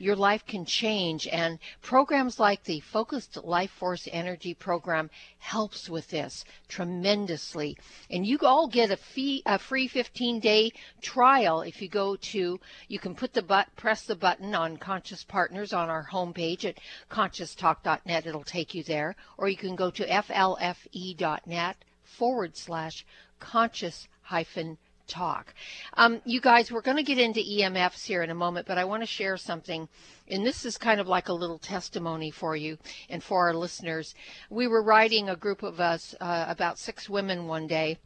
[0.00, 1.28] your life can change.
[1.28, 7.76] And programs like the Focused Life Force Energy Program helps with this tremendously.
[8.08, 12.58] And you all get a, fee, a free 15 day trial if you go to,
[12.88, 16.78] you can put the but, press the button on Conscious Partners on our homepage at
[17.10, 18.26] conscioustalk.net.
[18.26, 19.14] It'll take you there.
[19.36, 23.04] Or you can go to flfe.net forward slash
[23.38, 24.78] conscious hyphen
[25.10, 25.52] talk.
[25.94, 28.84] Um, you guys, we're going to get into EMFs here in a moment, but I
[28.84, 29.88] want to share something.
[30.28, 32.78] And this is kind of like a little testimony for you
[33.08, 34.14] and for our listeners.
[34.48, 37.98] We were riding a group of us, uh, about six women one day,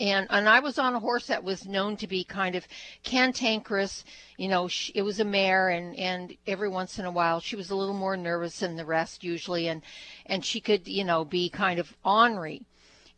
[0.00, 2.66] and and I was on a horse that was known to be kind of
[3.04, 4.04] cantankerous.
[4.36, 7.56] You know, she, it was a mare, and and every once in a while she
[7.56, 9.82] was a little more nervous than the rest usually, and
[10.26, 12.62] and she could you know be kind of ornery.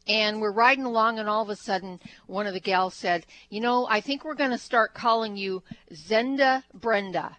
[0.08, 3.60] And we're riding along, and all of a sudden, one of the gals said, "You
[3.60, 7.36] know, I think we're going to start calling you Zenda Brenda."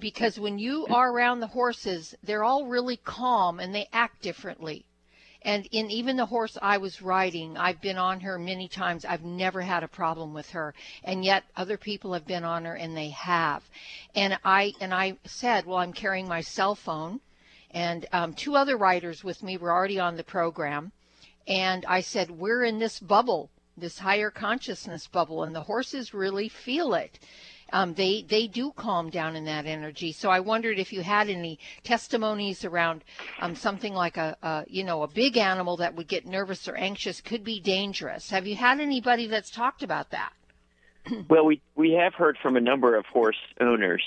[0.00, 4.86] Because when you are around the horses, they're all really calm and they act differently.
[5.42, 9.04] And in even the horse I was riding, I've been on her many times.
[9.04, 10.74] I've never had a problem with her.
[11.04, 13.62] And yet other people have been on her and they have.
[14.14, 17.20] And I and I said, well, I'm carrying my cell phone,
[17.70, 20.92] and um, two other riders with me were already on the program.
[21.48, 26.48] And I said, we're in this bubble, this higher consciousness bubble, and the horses really
[26.48, 27.18] feel it
[27.72, 30.12] um, they they do calm down in that energy.
[30.12, 33.04] So I wondered if you had any testimonies around
[33.40, 36.76] um, something like a, a you know a big animal that would get nervous or
[36.76, 38.30] anxious could be dangerous.
[38.30, 40.32] Have you had anybody that's talked about that?
[41.28, 44.02] well, we we have heard from a number of horse owners,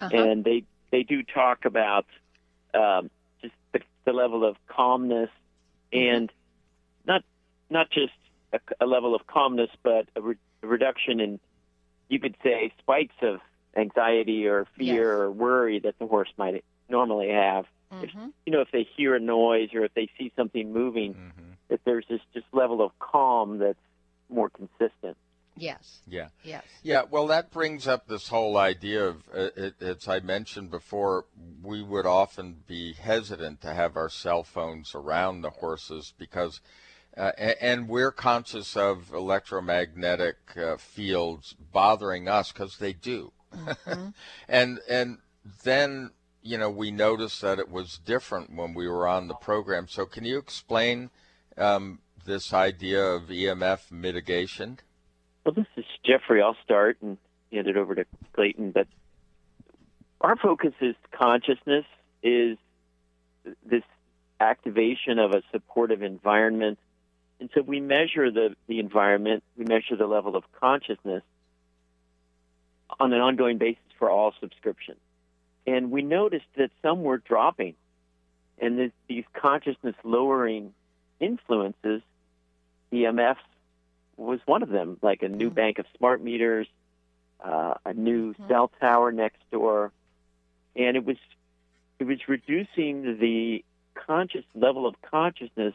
[0.00, 0.16] uh-huh.
[0.16, 2.06] and they they do talk about
[2.74, 3.10] um,
[3.42, 5.30] just the, the, level of calmness
[5.92, 6.16] mm-hmm.
[6.16, 6.32] and
[7.06, 7.22] not
[7.70, 8.12] not just
[8.52, 11.40] a, a level of calmness, but a, re- a reduction in
[12.08, 13.40] you could say spikes of
[13.76, 15.18] anxiety or fear yes.
[15.20, 17.64] or worry that the horse might normally have.
[17.92, 18.04] Mm-hmm.
[18.04, 18.10] If,
[18.46, 21.50] you know, if they hear a noise or if they see something moving, mm-hmm.
[21.68, 23.78] that there's this just level of calm that's
[24.28, 25.16] more consistent.
[25.56, 26.00] Yes.
[26.06, 26.28] Yeah.
[26.44, 26.64] Yes.
[26.82, 27.02] Yeah.
[27.10, 31.26] Well, that brings up this whole idea of, uh, it, as I mentioned before,
[31.62, 36.60] we would often be hesitant to have our cell phones around the horses because
[37.16, 43.32] uh, and we're conscious of electromagnetic uh, fields bothering us because they do.
[43.54, 44.08] Mm-hmm.
[44.48, 45.18] and and
[45.62, 46.10] then
[46.42, 49.88] you know we noticed that it was different when we were on the program.
[49.88, 51.10] So can you explain
[51.58, 54.78] um, this idea of EMF mitigation?
[55.44, 56.40] Well, this is Jeffrey.
[56.40, 57.18] I'll start and
[57.52, 58.70] hand it over to Clayton.
[58.70, 58.86] But
[60.20, 61.84] our focus is consciousness,
[62.22, 62.56] is
[63.64, 63.82] this
[64.40, 66.78] activation of a supportive environment
[67.42, 71.24] and so we measure the, the environment, we measure the level of consciousness
[73.00, 75.00] on an ongoing basis for all subscriptions.
[75.66, 77.74] And we noticed that some were dropping.
[78.60, 80.72] And this, these consciousness lowering
[81.18, 82.02] influences,
[82.92, 83.38] EMFs
[84.16, 85.54] was one of them, like a new mm-hmm.
[85.56, 86.68] bank of smart meters,
[87.44, 88.46] uh, a new mm-hmm.
[88.46, 89.90] cell tower next door.
[90.76, 91.16] And it was
[91.98, 93.64] it was reducing the
[93.94, 95.74] conscious level of consciousness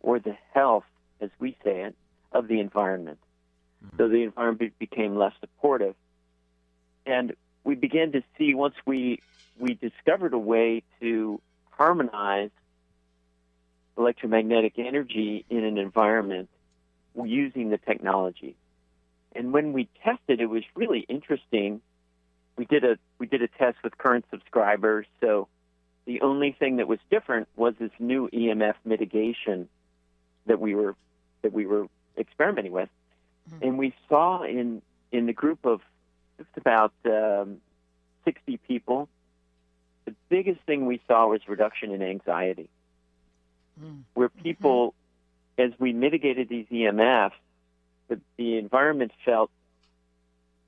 [0.00, 0.82] or the health
[1.20, 1.96] as we say it,
[2.32, 3.18] of the environment.
[3.84, 3.96] Mm-hmm.
[3.96, 5.94] So the environment became less supportive.
[7.06, 7.34] And
[7.64, 9.20] we began to see once we
[9.58, 11.40] we discovered a way to
[11.70, 12.50] harmonize
[13.96, 16.48] electromagnetic energy in an environment
[17.24, 18.56] using the technology.
[19.34, 21.80] And when we tested, it was really interesting.
[22.56, 25.06] We did a we did a test with current subscribers.
[25.20, 25.48] So
[26.06, 29.68] the only thing that was different was this new EMF mitigation
[30.46, 30.94] that we were
[31.42, 31.86] that we were
[32.16, 32.88] experimenting with,
[33.50, 33.64] mm-hmm.
[33.66, 34.82] and we saw in
[35.12, 35.80] in the group of
[36.38, 37.58] just about um,
[38.24, 39.08] 60 people,
[40.04, 42.68] the biggest thing we saw was reduction in anxiety,
[43.80, 44.00] mm-hmm.
[44.14, 44.94] where people,
[45.56, 47.32] as we mitigated these EMFs,
[48.08, 49.50] the, the environment felt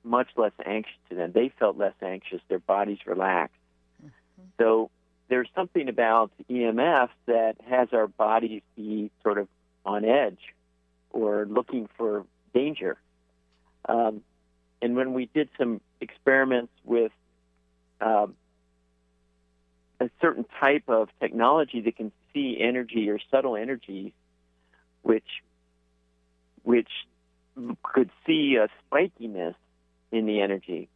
[0.03, 1.31] much less anxious to them.
[1.33, 2.41] They felt less anxious.
[2.47, 3.55] Their bodies relaxed.
[4.03, 4.43] Mm-hmm.
[4.59, 4.89] So
[5.27, 9.47] there's something about EMF that has our bodies be sort of
[9.87, 10.39] on edge
[11.09, 12.97] or looking for danger.
[13.87, 14.21] Um,
[14.81, 17.11] and when we did some experiments with
[18.01, 18.35] um,
[19.99, 24.11] a certain type of technology that can see energy or subtle energies,
[25.01, 25.41] which
[26.63, 26.89] which
[27.81, 29.55] could see a spikiness
[30.11, 30.89] in the energy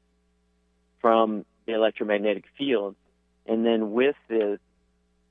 [1.00, 2.96] from the electromagnetic field,
[3.48, 4.60] and then with the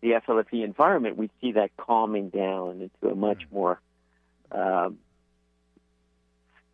[0.00, 3.80] the FLFE environment, we see that calming down into a much more
[4.52, 4.98] um,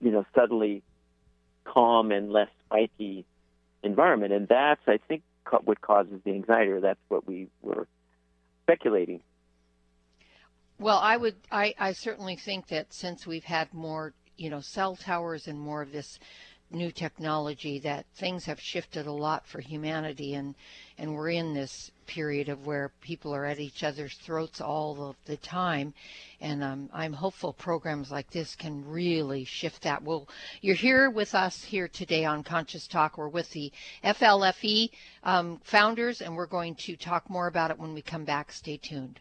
[0.00, 0.82] you know, subtly
[1.64, 3.24] calm and less spiky
[3.82, 4.32] environment.
[4.32, 5.22] And that's, I think,
[5.64, 7.86] what causes the anxiety, or that's what we were
[8.64, 9.20] speculating.
[10.78, 14.96] Well, I would, I, I certainly think that since we've had more, you know, cell
[14.96, 16.18] towers and more of this
[16.70, 20.54] new technology that things have shifted a lot for humanity and
[20.98, 25.16] and we're in this period of where people are at each other's throats all of
[25.26, 25.92] the time.
[26.40, 30.02] And um, I'm hopeful programs like this can really shift that.
[30.02, 30.28] Well
[30.60, 33.18] you're here with us here today on conscious talk.
[33.18, 34.90] We're with the FLFE
[35.22, 38.52] um, founders and we're going to talk more about it when we come back.
[38.52, 39.20] Stay tuned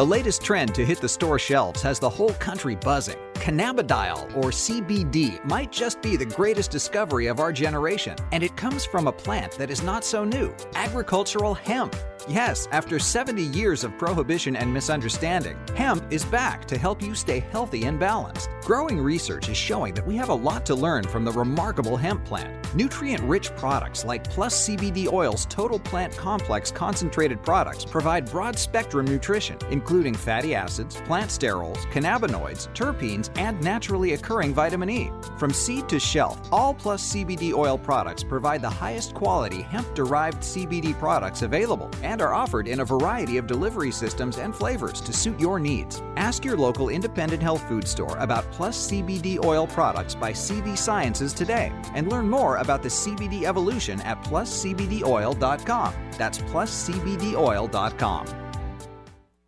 [0.00, 3.18] The latest trend to hit the store shelves has the whole country buzzing.
[3.34, 8.86] Cannabidiol, or CBD, might just be the greatest discovery of our generation, and it comes
[8.86, 11.94] from a plant that is not so new agricultural hemp.
[12.26, 17.40] Yes, after 70 years of prohibition and misunderstanding, hemp is back to help you stay
[17.40, 18.48] healthy and balanced.
[18.62, 22.24] Growing research is showing that we have a lot to learn from the remarkable hemp
[22.24, 22.59] plant.
[22.72, 29.06] Nutrient rich products like Plus CBD Oil's Total Plant Complex concentrated products provide broad spectrum
[29.06, 35.10] nutrition, including fatty acids, plant sterols, cannabinoids, terpenes, and naturally occurring vitamin E.
[35.36, 40.38] From seed to shelf, all Plus CBD Oil products provide the highest quality hemp derived
[40.38, 45.12] CBD products available and are offered in a variety of delivery systems and flavors to
[45.12, 46.02] suit your needs.
[46.14, 51.32] Ask your local independent health food store about Plus CBD oil products by CV Sciences
[51.32, 55.94] today and learn more about the CBD evolution at pluscbdoil.com.
[56.12, 58.26] That's pluscbdoil.com.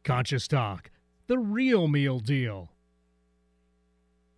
[0.04, 0.90] Conscious Talk,
[1.28, 2.72] the real meal deal.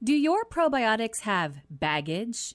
[0.03, 2.55] Do your probiotics have baggage?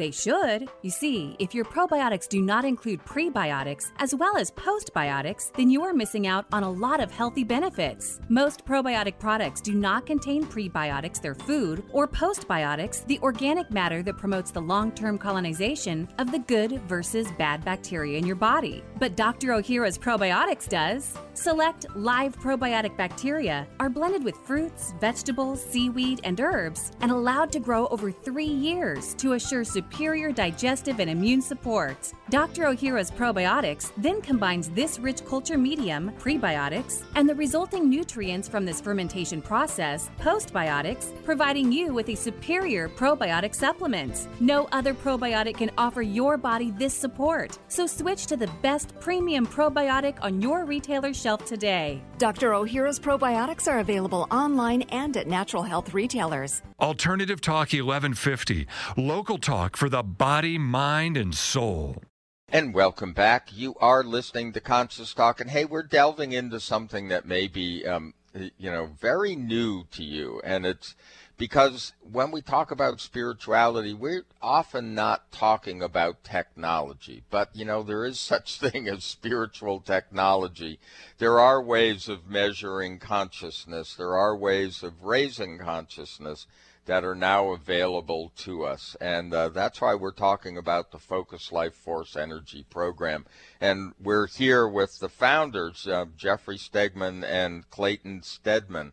[0.00, 0.66] They should.
[0.80, 5.82] You see, if your probiotics do not include prebiotics as well as postbiotics, then you
[5.82, 8.18] are missing out on a lot of healthy benefits.
[8.30, 14.16] Most probiotic products do not contain prebiotics, their food, or postbiotics, the organic matter that
[14.16, 18.82] promotes the long term colonization of the good versus bad bacteria in your body.
[18.98, 19.48] But Dr.
[19.48, 21.14] Ohhira's probiotics does.
[21.34, 27.60] Select live probiotic bacteria are blended with fruits, vegetables, seaweed, and herbs and allowed to
[27.60, 29.89] grow over three years to assure superior
[30.34, 32.12] digestive and immune support.
[32.30, 32.64] Dr.
[32.64, 38.80] Ohhira's probiotics then combines this rich culture medium, prebiotics, and the resulting nutrients from this
[38.80, 44.28] fermentation process, postbiotics, providing you with a superior probiotic supplement.
[44.40, 47.58] No other probiotic can offer your body this support.
[47.68, 52.02] So switch to the best premium probiotic on your retailer shelf today.
[52.18, 52.50] Dr.
[52.50, 56.62] Ohhira's probiotics are available online and at natural health retailers.
[56.80, 58.66] Alternative Talk 1150,
[58.96, 62.02] local talk for the body, mind, and soul.
[62.48, 63.48] And welcome back.
[63.52, 67.86] You are listening to Conscious Talk, and hey, we're delving into something that may be,
[67.86, 70.94] um, you know, very new to you, and it's
[71.36, 77.24] because when we talk about spirituality, we're often not talking about technology.
[77.28, 80.80] But you know, there is such thing as spiritual technology.
[81.18, 83.94] There are ways of measuring consciousness.
[83.94, 86.46] There are ways of raising consciousness
[86.90, 88.96] that are now available to us.
[89.00, 93.26] And uh, that's why we're talking about the Focus Life Force Energy Program.
[93.60, 98.90] And we're here with the founders, uh, Jeffrey Stegman and Clayton Stedmann.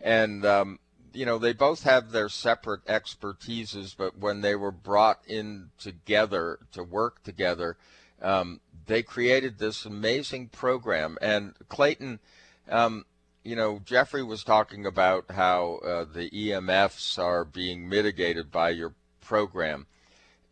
[0.00, 0.78] And, um,
[1.12, 6.60] you know, they both have their separate expertises, but when they were brought in together
[6.70, 7.76] to work together,
[8.20, 11.18] um, they created this amazing program.
[11.20, 12.20] And Clayton,
[12.70, 13.04] um,
[13.44, 18.94] you know, Jeffrey was talking about how uh, the EMFs are being mitigated by your
[19.20, 19.86] program,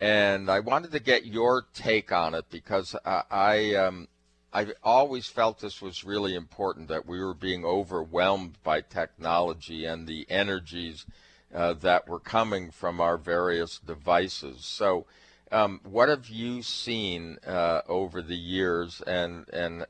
[0.00, 4.08] and I wanted to get your take on it because I, I um,
[4.52, 10.08] I've always felt this was really important that we were being overwhelmed by technology and
[10.08, 11.06] the energies
[11.54, 14.64] uh, that were coming from our various devices.
[14.64, 15.06] So,
[15.52, 19.86] um, what have you seen uh, over the years, and and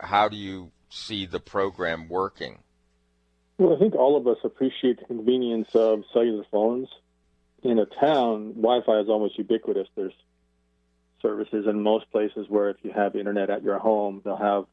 [0.00, 2.58] how do you see the program working?
[3.58, 6.88] Well, I think all of us appreciate the convenience of cellular phones.
[7.62, 9.86] In a town, Wi-Fi is almost ubiquitous.
[9.94, 10.14] There's
[11.20, 14.64] services in most places where if you have internet at your home, they'll have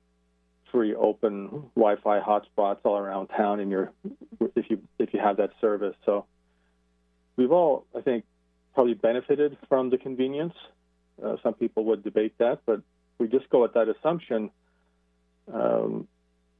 [0.71, 3.91] free open Wi-Fi hotspots all around town in your
[4.55, 5.95] if you if you have that service.
[6.05, 6.25] So
[7.35, 8.25] we've all, I think,
[8.73, 10.53] probably benefited from the convenience.
[11.21, 12.81] Uh, some people would debate that, but
[13.17, 14.51] we just go with that assumption
[15.51, 16.07] um,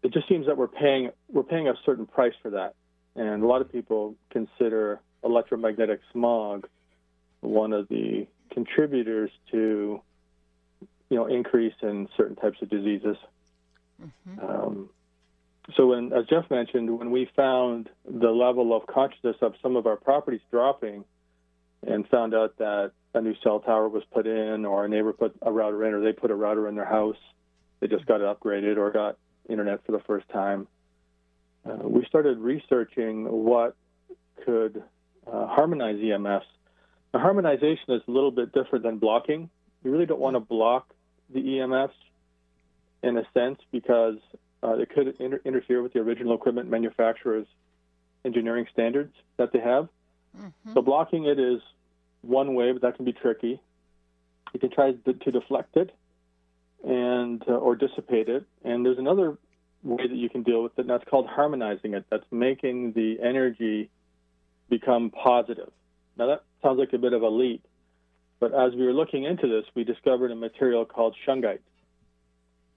[0.04, 2.76] it just seems that we're paying we're paying a certain price for that,
[3.16, 6.68] and a lot of people consider electromagnetic smog
[7.42, 10.02] one of the contributors to
[11.10, 13.18] you know increase in certain types of diseases.
[14.02, 14.46] Mm-hmm.
[14.46, 14.90] Um,
[15.76, 19.86] so, when, as Jeff mentioned, when we found the level of consciousness of some of
[19.86, 21.04] our properties dropping,
[21.86, 25.36] and found out that a new cell tower was put in, or a neighbor put
[25.42, 27.18] a router in, or they put a router in their house,
[27.80, 29.18] they just got it upgraded or got
[29.50, 30.68] internet for the first time.
[31.66, 33.76] Uh, we started researching what
[34.46, 34.84] could
[35.26, 36.42] uh, harmonize EMFs.
[37.14, 39.50] Now, harmonization is a little bit different than blocking.
[39.84, 40.94] You really don't want to block
[41.34, 41.92] the EMFs
[43.04, 44.18] in a sense because
[44.64, 47.48] uh, it could inter- interfere with the original equipment manufacturer's
[48.26, 49.88] engineering standards that they have.
[50.38, 50.74] Mm-hmm.
[50.74, 51.62] So blocking it is
[52.22, 53.62] one way, but that can be tricky.
[54.54, 55.92] You can try to, to deflect it
[56.84, 58.46] and uh, or dissipate it.
[58.64, 59.38] And there's another
[59.84, 62.06] way that you can deal with it, and that's called harmonizing it.
[62.10, 63.90] That's making the energy
[64.70, 65.72] become positive.
[66.18, 67.66] Now, that sounds like a bit of a leap,
[68.40, 71.60] but as we were looking into this, we discovered a material called shungite.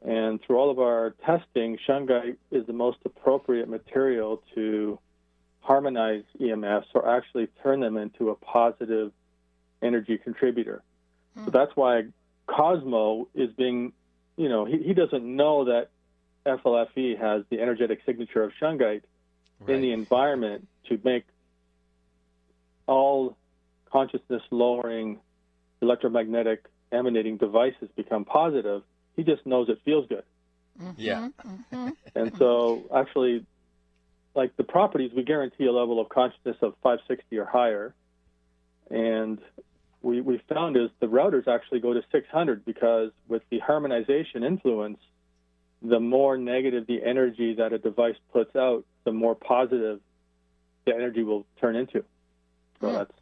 [0.03, 4.99] And through all of our testing, shungite is the most appropriate material to
[5.61, 9.13] harmonize EMFs or actually turn them into a positive
[9.83, 10.83] energy contributor.
[11.35, 11.51] So Hmm.
[11.51, 12.05] that's why
[12.51, 13.93] Cosmo is being,
[14.37, 15.89] you know, he, he doesn't know that
[16.47, 19.03] FLFE has the energetic signature of shungite
[19.69, 21.25] in the environment to make
[22.87, 23.37] all
[23.93, 25.19] consciousness lowering
[25.83, 28.83] electromagnetic emanating devices become positive.
[29.17, 30.25] He just knows it feels good.
[30.97, 31.29] Yeah.
[31.47, 31.91] Mm-hmm.
[32.15, 33.45] And so, actually,
[34.35, 37.95] like the properties, we guarantee a level of consciousness of 560 or higher.
[38.91, 39.39] And
[40.03, 44.99] we, we found is the routers actually go to 600 because with the harmonization influence,
[45.83, 50.01] the more negative the energy that a device puts out, the more positive
[50.87, 52.05] the energy will turn into.
[52.81, 53.13] So that's,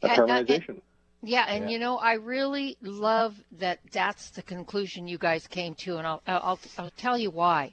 [0.00, 0.82] that's And, uh, and- harmonization.
[1.26, 3.78] Yeah, and you know, I really love that.
[3.92, 7.72] That's the conclusion you guys came to, and I'll I'll, I'll tell you why.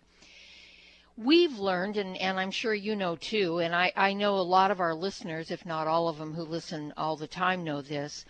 [1.23, 4.71] We've learned, and, and I'm sure you know too, and I, I know a lot
[4.71, 8.25] of our listeners, if not all of them who listen all the time, know this,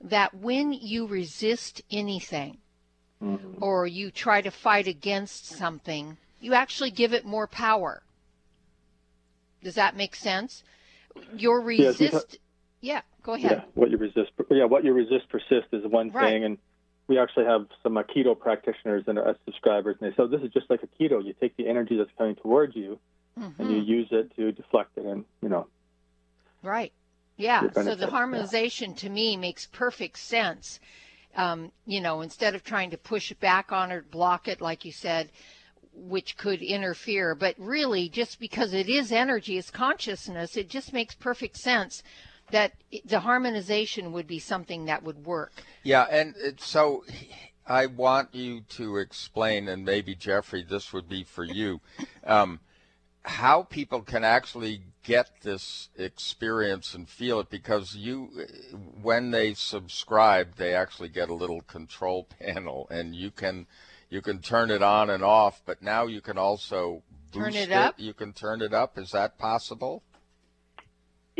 [0.00, 2.58] that when you resist anything
[3.22, 3.62] mm-hmm.
[3.62, 8.02] or you try to fight against something, you actually give it more power.
[9.62, 10.62] Does that make sense?
[11.36, 12.32] Your Yes, resist.
[12.32, 12.38] ta-
[12.80, 13.50] yeah, go ahead.
[13.52, 14.30] Yeah, what you resist.
[14.50, 16.30] Yeah, what you resist persist is one Right.
[16.30, 16.58] thing, and
[17.10, 20.52] we actually have some uh, keto practitioners and as subscribers, and they say this is
[20.52, 21.22] just like aikido.
[21.22, 23.00] You take the energy that's coming towards you,
[23.36, 25.66] and you use it to deflect it, and you know.
[26.62, 26.92] Right.
[27.36, 27.68] Yeah.
[27.72, 28.10] So the yeah.
[28.10, 30.78] harmonization to me makes perfect sense.
[31.34, 34.92] Um, you know, instead of trying to push back on it, block it, like you
[34.92, 35.30] said,
[35.92, 37.34] which could interfere.
[37.34, 42.04] But really, just because it is energy, it's consciousness, it just makes perfect sense
[42.52, 42.72] that
[43.04, 45.52] the harmonization would be something that would work.
[45.82, 47.04] Yeah, and it, so
[47.66, 51.80] I want you to explain, and maybe Jeffrey, this would be for you,
[52.24, 52.60] um,
[53.22, 57.50] how people can actually get this experience and feel it.
[57.50, 58.30] Because you,
[59.02, 63.66] when they subscribe, they actually get a little control panel, and you can
[64.08, 65.62] you can turn it on and off.
[65.64, 67.94] But now you can also Turn boost it up?
[67.98, 68.98] You can turn it up.
[68.98, 70.02] Is that possible?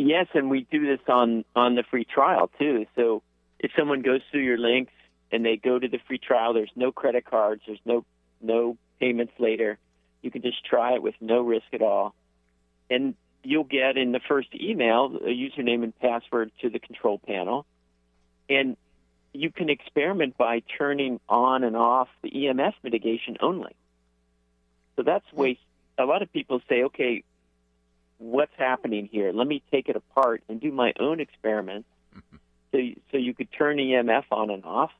[0.03, 2.87] Yes, and we do this on on the free trial too.
[2.97, 3.23] So
[3.59, 4.93] if someone goes through your links
[5.31, 8.07] and they go to the free trial, there's no credit cards, there's no
[8.41, 9.79] no payments later.
[10.23, 12.15] You can just try it with no risk at all,
[12.89, 17.67] and you'll get in the first email a username and password to the control panel,
[18.49, 18.79] and
[19.35, 23.77] you can experiment by turning on and off the EMF mitigation only.
[24.97, 25.59] So that's way.
[25.99, 27.23] A lot of people say, okay,
[28.21, 29.33] what's happening here.
[29.33, 31.89] Let me take it apart and do my own experiments.
[32.73, 32.79] So,
[33.11, 34.93] so you could turn EMF on and off,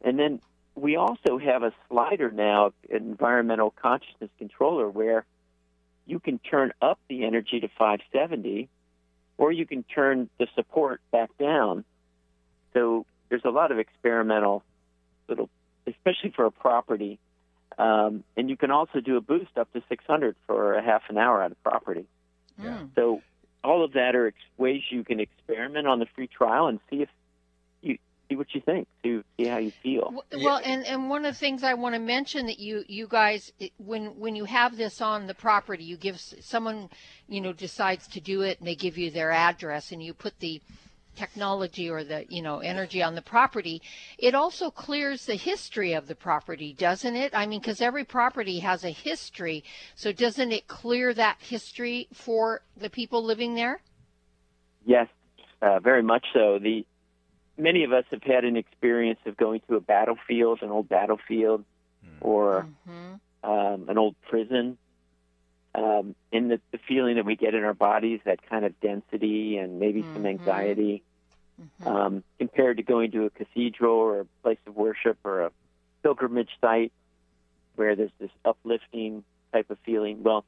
[0.00, 0.40] and then
[0.76, 5.24] we also have a slider now, an environmental consciousness controller, where
[6.06, 8.68] you can turn up the energy to 570,
[9.38, 11.84] or you can turn the support back down.
[12.72, 14.62] So there's a lot of experimental
[15.28, 15.48] little,
[15.86, 17.18] especially for a property.
[17.78, 21.18] Um, and you can also do a boost up to 600 for a half an
[21.18, 22.06] hour at a property.
[22.62, 22.84] Yeah.
[22.94, 23.22] So
[23.62, 27.02] all of that are ex- ways you can experiment on the free trial and see
[27.02, 27.08] if
[27.82, 27.98] you
[28.28, 30.24] see what you think, to see how you feel.
[30.32, 33.52] Well, and, and one of the things I want to mention that you you guys
[33.78, 36.90] when when you have this on the property, you give someone
[37.28, 40.38] you know decides to do it, and they give you their address, and you put
[40.40, 40.60] the
[41.14, 43.82] technology or the you know energy on the property.
[44.18, 47.32] It also clears the history of the property, doesn't it?
[47.34, 52.62] I mean, because every property has a history, so doesn't it clear that history for
[52.76, 53.80] the people living there?
[54.84, 55.08] Yes,
[55.62, 56.58] uh, very much so.
[56.58, 56.86] The
[57.56, 61.64] many of us have had an experience of going to a battlefield, an old battlefield,
[62.20, 62.66] or
[63.42, 64.78] um, an old prison,
[65.74, 69.56] um, and the, the feeling that we get in our bodies, that kind of density
[69.56, 71.02] and maybe some anxiety,
[71.84, 75.52] um, compared to going to a cathedral or a place of worship or a
[76.02, 76.92] pilgrimage site
[77.76, 80.22] where there's this uplifting type of feeling.
[80.22, 80.44] Well,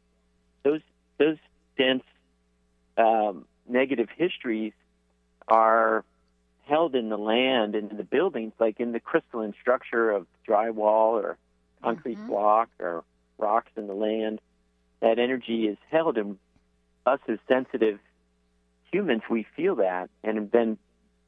[0.62, 0.80] those
[1.18, 1.38] those
[1.76, 2.04] dense
[2.96, 4.72] um, negative histories
[5.48, 6.04] are
[6.64, 11.22] held in the land and in the buildings, like in the crystalline structure of drywall
[11.22, 11.38] or
[11.82, 13.04] concrete block or
[13.38, 14.40] rocks in the land.
[15.00, 16.38] That energy is held, and
[17.04, 17.98] us as sensitive
[18.90, 20.78] humans, we feel that, and then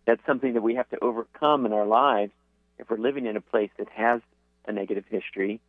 [0.06, 2.32] that's something that we have to overcome in our lives
[2.78, 4.20] if we're living in a place that has
[4.66, 5.60] a negative history.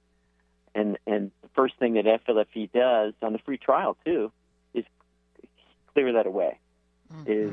[0.74, 4.32] And and the first thing that FLFE does on the free trial too
[4.74, 4.86] is
[5.94, 6.60] clear that away.
[7.12, 7.32] Mm-hmm.
[7.32, 7.52] Is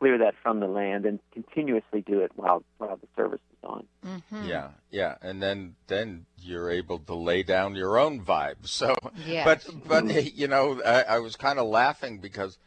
[0.00, 3.86] clear that from the land and continuously do it while while the service is on.
[4.04, 4.48] Mm-hmm.
[4.48, 8.66] Yeah, yeah, and then then you're able to lay down your own vibe.
[8.66, 8.96] So,
[9.26, 9.44] Yes.
[9.44, 12.58] but but you know, I, I was kind of laughing because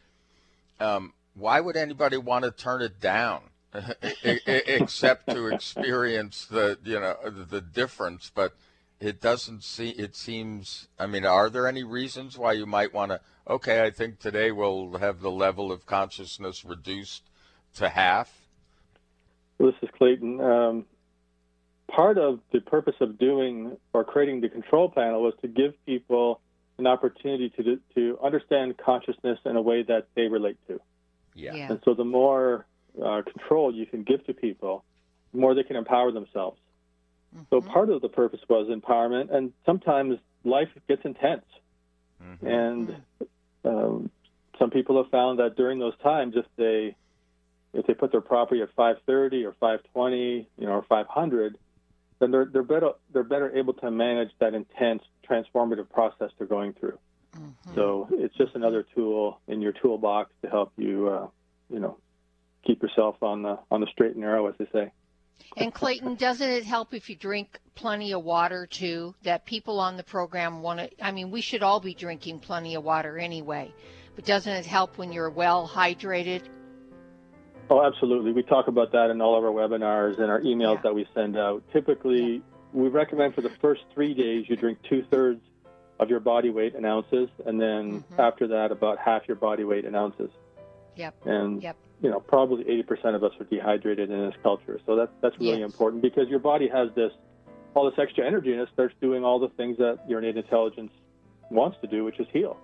[0.78, 3.42] um, why would anybody want to turn it down,
[4.22, 7.16] except to experience the you know
[7.50, 8.30] the difference?
[8.32, 8.54] But
[9.00, 9.90] it doesn't see.
[9.90, 10.88] It seems.
[10.98, 13.20] I mean, are there any reasons why you might want to?
[13.48, 17.22] Okay, I think today we'll have the level of consciousness reduced
[17.74, 18.32] to half.
[19.58, 20.40] This is Clayton.
[20.40, 20.86] Um,
[21.88, 26.40] part of the purpose of doing or creating the control panel was to give people
[26.78, 30.80] an opportunity to to understand consciousness in a way that they relate to.
[31.34, 31.54] Yeah.
[31.54, 32.66] And so the more
[33.02, 34.84] uh, control you can give to people,
[35.32, 36.58] the more they can empower themselves.
[37.50, 41.44] So part of the purpose was empowerment, and sometimes life gets intense.
[42.46, 42.96] And
[43.64, 44.10] um,
[44.58, 46.96] some people have found that during those times, if they
[47.72, 51.58] if they put their property at 530 or 520, you know, or 500,
[52.20, 56.72] then they're they're better they're better able to manage that intense transformative process they're going
[56.74, 56.98] through.
[57.74, 61.26] So it's just another tool in your toolbox to help you, uh,
[61.68, 61.96] you know,
[62.64, 64.92] keep yourself on the on the straight and narrow, as they say.
[65.56, 69.14] And Clayton, doesn't it help if you drink plenty of water too?
[69.22, 71.04] That people on the program want to.
[71.04, 73.72] I mean, we should all be drinking plenty of water anyway.
[74.16, 76.42] But doesn't it help when you're well hydrated?
[77.70, 78.32] Oh, absolutely.
[78.32, 81.36] We talk about that in all of our webinars and our emails that we send
[81.36, 81.62] out.
[81.72, 85.40] Typically, we recommend for the first three days you drink two thirds
[85.98, 88.20] of your body weight in ounces, and then mm-hmm.
[88.20, 90.30] after that, about half your body weight in ounces.
[90.96, 91.14] Yep.
[91.24, 91.76] And Yep.
[92.04, 94.78] You know, probably 80% of us are dehydrated in this culture.
[94.84, 95.72] So that's that's really Yes.
[95.72, 97.10] important because your body has this
[97.72, 100.92] all this extra energy and it starts doing all the things that your innate intelligence
[101.50, 102.58] wants to do, which is heal.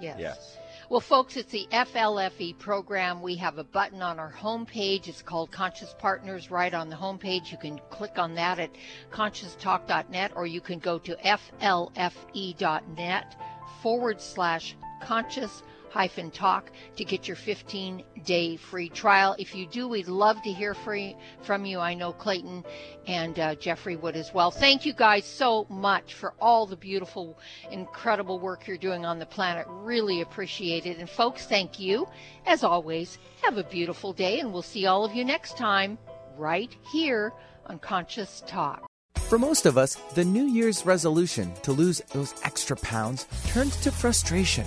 [0.00, 0.56] Yes.
[0.88, 3.22] Well, folks, it's the FLFE E program.
[3.22, 5.08] We have a button on our homepage.
[5.08, 7.50] It's called Conscious Partners right on the homepage.
[7.50, 8.70] You can click on that at
[9.10, 11.66] conscioustalk.net or you can go to flfe.net
[13.82, 15.62] forward slash conscious
[15.96, 19.34] hyphen talk to get your 15 day free trial.
[19.38, 21.80] If you do, we'd love to hear free from you.
[21.80, 22.64] I know Clayton
[23.06, 24.50] and uh, Jeffrey would as well.
[24.50, 27.38] Thank you guys so much for all the beautiful,
[27.70, 29.64] incredible work you're doing on the planet.
[29.70, 30.98] Really appreciate it.
[30.98, 32.06] And folks, thank you.
[32.44, 35.96] As always, have a beautiful day and we'll see all of you next time
[36.36, 37.32] right here
[37.64, 38.86] on Conscious Talk.
[39.14, 43.90] For most of us, the New Year's resolution to lose those extra pounds turns to
[43.90, 44.66] frustration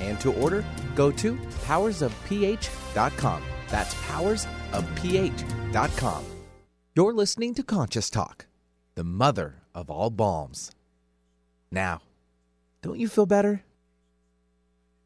[0.00, 1.34] and to order, go to
[1.66, 3.42] powersofph.com.
[3.68, 6.24] That's powersofph.com.
[6.94, 8.46] You're listening to Conscious Talk,
[8.94, 10.70] the mother of all balms.
[11.70, 12.00] Now,
[12.80, 13.65] don't you feel better?